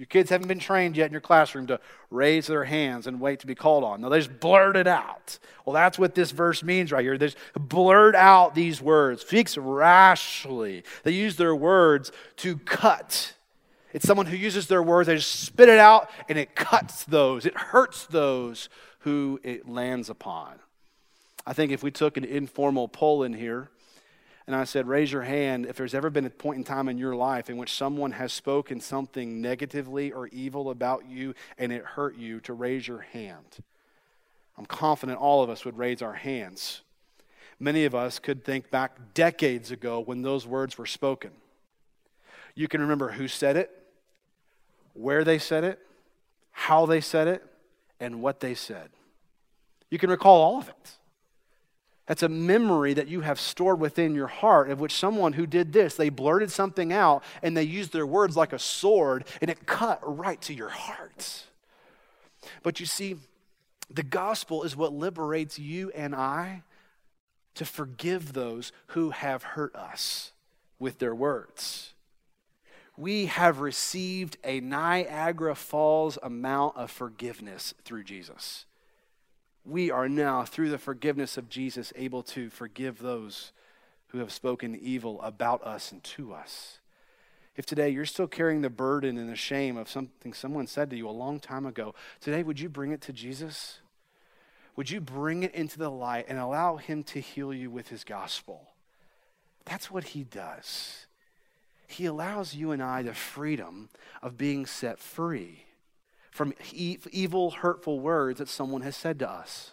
Your 0.00 0.06
kids 0.06 0.30
haven't 0.30 0.48
been 0.48 0.58
trained 0.58 0.96
yet 0.96 1.04
in 1.04 1.12
your 1.12 1.20
classroom 1.20 1.66
to 1.66 1.78
raise 2.08 2.46
their 2.46 2.64
hands 2.64 3.06
and 3.06 3.20
wait 3.20 3.40
to 3.40 3.46
be 3.46 3.54
called 3.54 3.84
on. 3.84 4.00
No, 4.00 4.08
they 4.08 4.18
just 4.18 4.40
blurt 4.40 4.74
it 4.74 4.86
out. 4.86 5.38
Well, 5.66 5.74
that's 5.74 5.98
what 5.98 6.14
this 6.14 6.30
verse 6.30 6.62
means 6.62 6.90
right 6.90 7.04
here. 7.04 7.18
They 7.18 7.26
just 7.26 7.36
blurt 7.52 8.14
out 8.14 8.54
these 8.54 8.80
words. 8.80 9.20
Speaks 9.20 9.58
rashly. 9.58 10.84
They 11.02 11.10
use 11.10 11.36
their 11.36 11.54
words 11.54 12.12
to 12.36 12.56
cut. 12.56 13.34
It's 13.92 14.06
someone 14.06 14.24
who 14.24 14.38
uses 14.38 14.68
their 14.68 14.82
words, 14.82 15.06
they 15.06 15.16
just 15.16 15.40
spit 15.40 15.68
it 15.68 15.78
out 15.78 16.08
and 16.30 16.38
it 16.38 16.54
cuts 16.54 17.04
those, 17.04 17.44
it 17.44 17.54
hurts 17.54 18.06
those 18.06 18.70
who 19.00 19.38
it 19.42 19.68
lands 19.68 20.08
upon. 20.08 20.54
I 21.46 21.52
think 21.52 21.72
if 21.72 21.82
we 21.82 21.90
took 21.90 22.16
an 22.16 22.24
informal 22.24 22.88
poll 22.88 23.22
in 23.22 23.34
here, 23.34 23.68
and 24.50 24.56
I 24.56 24.64
said, 24.64 24.88
Raise 24.88 25.12
your 25.12 25.22
hand 25.22 25.64
if 25.64 25.76
there's 25.76 25.94
ever 25.94 26.10
been 26.10 26.26
a 26.26 26.30
point 26.30 26.58
in 26.58 26.64
time 26.64 26.88
in 26.88 26.98
your 26.98 27.14
life 27.14 27.48
in 27.48 27.56
which 27.56 27.72
someone 27.72 28.10
has 28.10 28.32
spoken 28.32 28.80
something 28.80 29.40
negatively 29.40 30.10
or 30.10 30.26
evil 30.26 30.70
about 30.70 31.08
you 31.08 31.36
and 31.56 31.70
it 31.70 31.84
hurt 31.84 32.16
you, 32.16 32.40
to 32.40 32.52
raise 32.52 32.88
your 32.88 32.98
hand. 32.98 33.62
I'm 34.58 34.66
confident 34.66 35.20
all 35.20 35.44
of 35.44 35.50
us 35.50 35.64
would 35.64 35.78
raise 35.78 36.02
our 36.02 36.14
hands. 36.14 36.80
Many 37.60 37.84
of 37.84 37.94
us 37.94 38.18
could 38.18 38.42
think 38.42 38.72
back 38.72 39.14
decades 39.14 39.70
ago 39.70 40.00
when 40.00 40.22
those 40.22 40.48
words 40.48 40.76
were 40.76 40.84
spoken. 40.84 41.30
You 42.56 42.66
can 42.66 42.80
remember 42.80 43.12
who 43.12 43.28
said 43.28 43.56
it, 43.56 43.70
where 44.94 45.22
they 45.22 45.38
said 45.38 45.62
it, 45.62 45.78
how 46.50 46.86
they 46.86 47.00
said 47.00 47.28
it, 47.28 47.44
and 48.00 48.20
what 48.20 48.40
they 48.40 48.54
said. 48.54 48.90
You 49.90 49.98
can 50.00 50.10
recall 50.10 50.42
all 50.42 50.58
of 50.58 50.68
it. 50.68 50.90
That's 52.10 52.24
a 52.24 52.28
memory 52.28 52.92
that 52.94 53.06
you 53.06 53.20
have 53.20 53.38
stored 53.38 53.78
within 53.78 54.16
your 54.16 54.26
heart 54.26 54.68
of 54.68 54.80
which 54.80 54.96
someone 54.96 55.34
who 55.34 55.46
did 55.46 55.72
this, 55.72 55.94
they 55.94 56.08
blurted 56.08 56.50
something 56.50 56.92
out 56.92 57.22
and 57.40 57.56
they 57.56 57.62
used 57.62 57.92
their 57.92 58.04
words 58.04 58.36
like 58.36 58.52
a 58.52 58.58
sword 58.58 59.26
and 59.40 59.48
it 59.48 59.64
cut 59.64 60.00
right 60.02 60.40
to 60.40 60.52
your 60.52 60.70
heart. 60.70 61.44
But 62.64 62.80
you 62.80 62.86
see, 62.86 63.14
the 63.88 64.02
gospel 64.02 64.64
is 64.64 64.74
what 64.74 64.92
liberates 64.92 65.56
you 65.56 65.92
and 65.94 66.12
I 66.12 66.64
to 67.54 67.64
forgive 67.64 68.32
those 68.32 68.72
who 68.88 69.10
have 69.10 69.44
hurt 69.44 69.76
us 69.76 70.32
with 70.80 70.98
their 70.98 71.14
words. 71.14 71.94
We 72.96 73.26
have 73.26 73.60
received 73.60 74.36
a 74.42 74.58
Niagara 74.58 75.54
Falls 75.54 76.18
amount 76.24 76.76
of 76.76 76.90
forgiveness 76.90 77.72
through 77.84 78.02
Jesus 78.02 78.64
we 79.70 79.90
are 79.90 80.08
now, 80.08 80.44
through 80.44 80.70
the 80.70 80.78
forgiveness 80.78 81.36
of 81.36 81.48
Jesus, 81.48 81.92
able 81.94 82.22
to 82.24 82.50
forgive 82.50 82.98
those 82.98 83.52
who 84.08 84.18
have 84.18 84.32
spoken 84.32 84.76
evil 84.76 85.22
about 85.22 85.62
us 85.64 85.92
and 85.92 86.02
to 86.02 86.32
us. 86.32 86.80
If 87.56 87.66
today 87.66 87.90
you're 87.90 88.04
still 88.04 88.26
carrying 88.26 88.62
the 88.62 88.70
burden 88.70 89.16
and 89.16 89.28
the 89.28 89.36
shame 89.36 89.76
of 89.76 89.88
something 89.88 90.32
someone 90.32 90.66
said 90.66 90.90
to 90.90 90.96
you 90.96 91.08
a 91.08 91.10
long 91.10 91.38
time 91.38 91.66
ago, 91.66 91.94
today 92.20 92.42
would 92.42 92.58
you 92.58 92.68
bring 92.68 92.90
it 92.90 93.00
to 93.02 93.12
Jesus? 93.12 93.80
Would 94.76 94.90
you 94.90 95.00
bring 95.00 95.42
it 95.42 95.54
into 95.54 95.78
the 95.78 95.90
light 95.90 96.26
and 96.28 96.38
allow 96.38 96.76
Him 96.76 97.02
to 97.04 97.20
heal 97.20 97.54
you 97.54 97.70
with 97.70 97.88
His 97.88 98.02
gospel? 98.02 98.68
That's 99.64 99.90
what 99.90 100.04
He 100.04 100.24
does. 100.24 101.06
He 101.86 102.06
allows 102.06 102.54
you 102.54 102.72
and 102.72 102.82
I 102.82 103.02
the 103.02 103.14
freedom 103.14 103.88
of 104.22 104.36
being 104.36 104.66
set 104.66 104.98
free 104.98 105.64
from 106.30 106.54
evil, 106.72 107.50
hurtful 107.50 108.00
words 108.00 108.38
that 108.38 108.48
someone 108.48 108.82
has 108.82 108.96
said 108.96 109.18
to 109.18 109.30
us. 109.30 109.72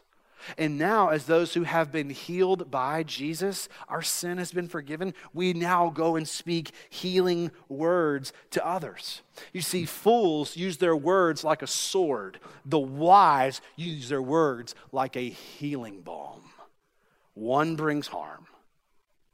And 0.57 0.77
now, 0.77 1.09
as 1.09 1.25
those 1.25 1.53
who 1.53 1.63
have 1.63 1.91
been 1.91 2.09
healed 2.09 2.69
by 2.69 3.03
Jesus, 3.03 3.67
our 3.89 4.01
sin 4.01 4.37
has 4.37 4.51
been 4.51 4.67
forgiven, 4.67 5.13
we 5.33 5.53
now 5.53 5.89
go 5.89 6.15
and 6.15 6.27
speak 6.27 6.71
healing 6.89 7.51
words 7.67 8.31
to 8.51 8.65
others. 8.65 9.23
You 9.51 9.61
see, 9.61 9.85
fools 9.85 10.55
use 10.55 10.77
their 10.77 10.95
words 10.95 11.43
like 11.43 11.61
a 11.61 11.67
sword, 11.67 12.39
the 12.65 12.79
wise 12.79 13.61
use 13.75 14.09
their 14.09 14.21
words 14.21 14.75
like 14.91 15.17
a 15.17 15.29
healing 15.29 16.01
balm. 16.01 16.43
One 17.33 17.75
brings 17.75 18.07
harm, 18.07 18.45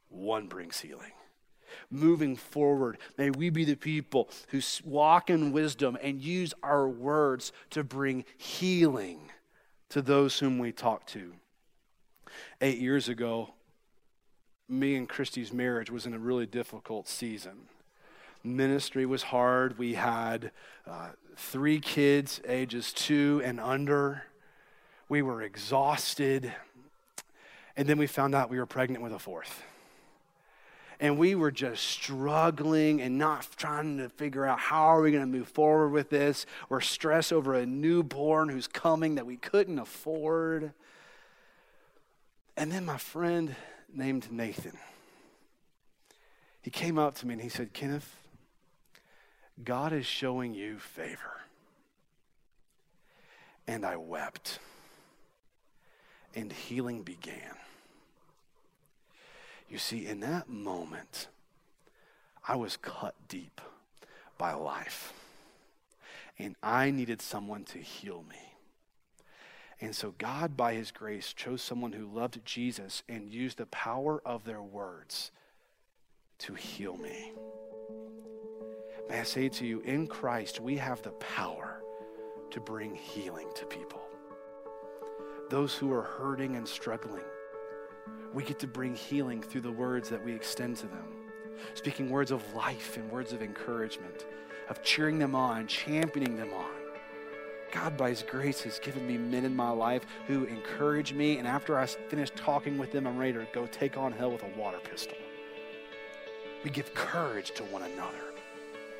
one 0.09 0.47
brings 0.47 0.79
healing 0.79 1.12
moving 1.93 2.36
forward. 2.36 2.97
May 3.17 3.29
we 3.29 3.49
be 3.49 3.65
the 3.65 3.75
people 3.75 4.29
who 4.49 4.60
walk 4.84 5.29
in 5.29 5.51
wisdom 5.51 5.97
and 6.01 6.21
use 6.21 6.53
our 6.63 6.88
words 6.88 7.51
to 7.69 7.84
bring 7.84 8.25
healing 8.38 9.32
to 9.89 10.01
those 10.01 10.39
whom 10.39 10.58
we 10.58 10.71
talk 10.71 11.06
to. 11.08 11.34
Eight 12.62 12.79
years 12.79 13.08
ago, 13.10 13.53
me 14.67 14.95
and 14.95 15.08
Christy's 15.08 15.53
marriage 15.53 15.91
was 15.91 16.06
in 16.06 16.13
a 16.13 16.19
really 16.19 16.47
difficult 16.47 17.08
season. 17.08 17.67
Ministry 18.43 19.06
was 19.06 19.23
hard. 19.23 19.77
We 19.77 19.93
had 19.93 20.51
uh, 20.88 21.10
three 21.38 21.79
kids, 21.79 22.41
ages 22.47 22.91
two 22.91 23.41
and 23.45 23.60
under. 23.60 24.23
We 25.08 25.21
were 25.21 25.41
exhausted. 25.41 26.51
And 27.77 27.88
then 27.88 27.97
we 27.97 28.08
found 28.08 28.36
out 28.36 28.49
we 28.49 28.58
were 28.58 28.65
pregnant 28.65 29.03
with 29.03 29.13
a 29.13 29.19
fourth 29.19 29.63
and 30.99 31.17
we 31.17 31.36
were 31.36 31.51
just 31.51 31.84
struggling 31.84 33.01
and 33.01 33.17
not 33.17 33.47
trying 33.58 33.97
to 33.97 34.10
figure 34.10 34.45
out 34.45 34.60
how 34.60 34.84
are 34.86 35.01
we 35.01 35.12
going 35.12 35.23
to 35.23 35.38
move 35.38 35.47
forward 35.47 35.89
with 35.89 36.10
this. 36.10 36.45
We're 36.69 36.82
stressed 36.82 37.34
over 37.34 37.53
a 37.56 37.65
newborn 37.65 38.49
who's 38.49 38.67
coming 38.67 39.15
that 39.15 39.25
we 39.25 39.38
couldn't 39.38 39.79
afford. 39.79 40.73
And 42.56 42.71
then 42.71 42.86
my 42.86 42.97
friend 42.97 43.56
named 43.93 44.32
Nathan, 44.32 44.77
he 46.62 46.69
came 46.69 46.97
up 46.97 47.15
to 47.15 47.27
me 47.27 47.34
and 47.34 47.41
he 47.41 47.49
said, 47.49 47.73
Kenneth, 47.73 48.15
God 49.63 49.93
is 49.93 50.06
showing 50.06 50.53
you 50.53 50.79
favor. 50.79 51.41
And 53.67 53.86
I 53.86 53.95
wept, 53.95 54.60
and 56.36 56.51
healing 56.51 57.03
began. 57.03 57.56
You 59.69 59.78
see, 59.78 60.06
in 60.06 60.19
that 60.21 60.49
moment, 60.49 61.28
I 62.47 62.56
was 62.56 62.78
cut 62.78 63.15
deep 63.28 63.62
by 64.38 64.54
life. 64.54 65.13
And 66.38 66.56
I 66.62 66.91
needed 66.91 67.21
someone 67.21 67.63
to 67.65 67.78
heal 67.78 68.23
me. 68.30 68.54
And 69.80 69.95
so 69.95 70.13
God, 70.17 70.56
by 70.56 70.73
his 70.73 70.91
grace, 70.91 71.34
chose 71.34 71.62
someone 71.62 71.91
who 71.91 72.06
loved 72.08 72.43
Jesus 72.45 73.04
and 73.10 73.30
used 73.30 73.58
the 73.58 73.65
power 73.67 74.21
of 74.26 74.45
their 74.45 74.62
words 74.62 75.32
to 76.39 76.54
heal 76.54 76.97
me. 76.97 77.34
May 79.10 79.19
I 79.19 79.23
say 79.23 79.49
to 79.49 79.65
you, 79.65 79.82
in 79.82 80.08
Christ, 80.08 80.60
we 80.60 80.78
have 80.78 81.02
the 81.02 81.12
power 81.12 81.82
to 82.52 82.60
bring 82.60 82.95
healing 82.95 83.49
to 83.56 83.65
people. 83.65 84.02
Those 85.49 85.76
who 85.76 85.91
are 85.91 86.02
hurting 86.02 86.56
and 86.56 86.67
struggling, 86.67 87.23
we 88.34 88.43
get 88.43 88.60
to 88.60 88.67
bring 88.67 88.96
healing 88.96 89.41
through 89.41 89.62
the 89.62 89.72
words 89.72 90.10
that 90.10 90.24
we 90.24 90.34
extend 90.34 90.78
to 90.78 90.88
them. 90.88 91.06
Speaking 91.76 92.10
words 92.10 92.32
of 92.32 92.54
life 92.54 92.98
and 92.98 93.10
words 93.12 93.32
of 93.32 93.41
encouragement, 93.41 94.26
of 94.69 94.82
cheering 94.84 95.19
them 95.19 95.36
on, 95.36 95.67
championing 95.67 96.36
them 96.36 96.52
on. 96.54 96.72
God, 97.72 97.98
by 97.98 98.10
His 98.10 98.24
grace, 98.24 98.62
has 98.63 98.80
given 98.80 99.08
me 99.08 99.17
men 99.17 99.46
in 99.46 99.56
my 99.56 99.69
life 99.69 100.06
who 100.28 100.46
encourage 100.46 101.13
me, 101.13 101.38
and 101.38 101.48
after 101.48 101.80
I 101.80 101.86
finish 101.86 102.30
talking 102.36 102.78
with 102.78 102.91
them, 102.91 103.08
I'm 103.08 103.17
ready 103.17 103.34
to 103.34 103.48
go 103.54 103.65
take 103.67 103.98
on 103.98 104.12
hell 104.12 104.32
with 104.32 104.43
a 104.43 104.60
water 104.60 104.80
pistol. 104.84 105.17
We 106.63 106.69
give 106.69 106.93
courage 106.93 107.52
to 107.52 107.63
one 107.63 107.82
another. 107.82 108.17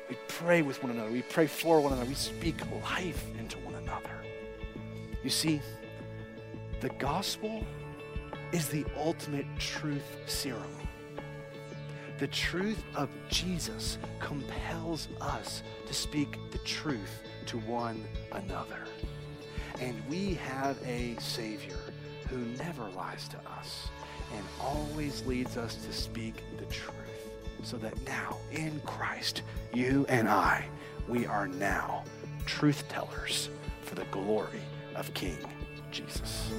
We 0.08 0.18
pray 0.28 0.62
with 0.62 0.82
one 0.82 0.92
another. 0.92 1.10
We 1.10 1.22
pray 1.22 1.46
for 1.46 1.80
one 1.80 1.92
another. 1.92 2.08
We 2.08 2.14
speak 2.14 2.56
life 2.82 3.24
into 3.38 3.58
one 3.58 3.74
another. 3.74 4.10
You 5.22 5.30
see, 5.30 5.62
the 6.80 6.90
gospel 6.90 7.64
is 8.54 8.68
the 8.68 8.84
ultimate 8.96 9.46
truth 9.58 10.16
serum. 10.26 10.62
The 12.20 12.28
truth 12.28 12.84
of 12.94 13.08
Jesus 13.28 13.98
compels 14.20 15.08
us 15.20 15.64
to 15.88 15.92
speak 15.92 16.38
the 16.52 16.58
truth 16.58 17.18
to 17.46 17.58
one 17.58 18.04
another. 18.30 18.84
And 19.80 20.00
we 20.08 20.34
have 20.34 20.78
a 20.86 21.16
Savior 21.18 21.80
who 22.28 22.38
never 22.56 22.84
lies 22.90 23.26
to 23.30 23.38
us 23.58 23.88
and 24.32 24.44
always 24.60 25.26
leads 25.26 25.56
us 25.56 25.74
to 25.74 25.92
speak 25.92 26.36
the 26.56 26.66
truth. 26.66 26.94
So 27.64 27.76
that 27.78 28.00
now, 28.06 28.36
in 28.52 28.80
Christ, 28.86 29.42
you 29.72 30.06
and 30.08 30.28
I, 30.28 30.64
we 31.08 31.26
are 31.26 31.48
now 31.48 32.04
truth 32.46 32.88
tellers 32.88 33.48
for 33.82 33.96
the 33.96 34.04
glory 34.12 34.60
of 34.94 35.12
King 35.12 35.38
Jesus. 35.90 36.52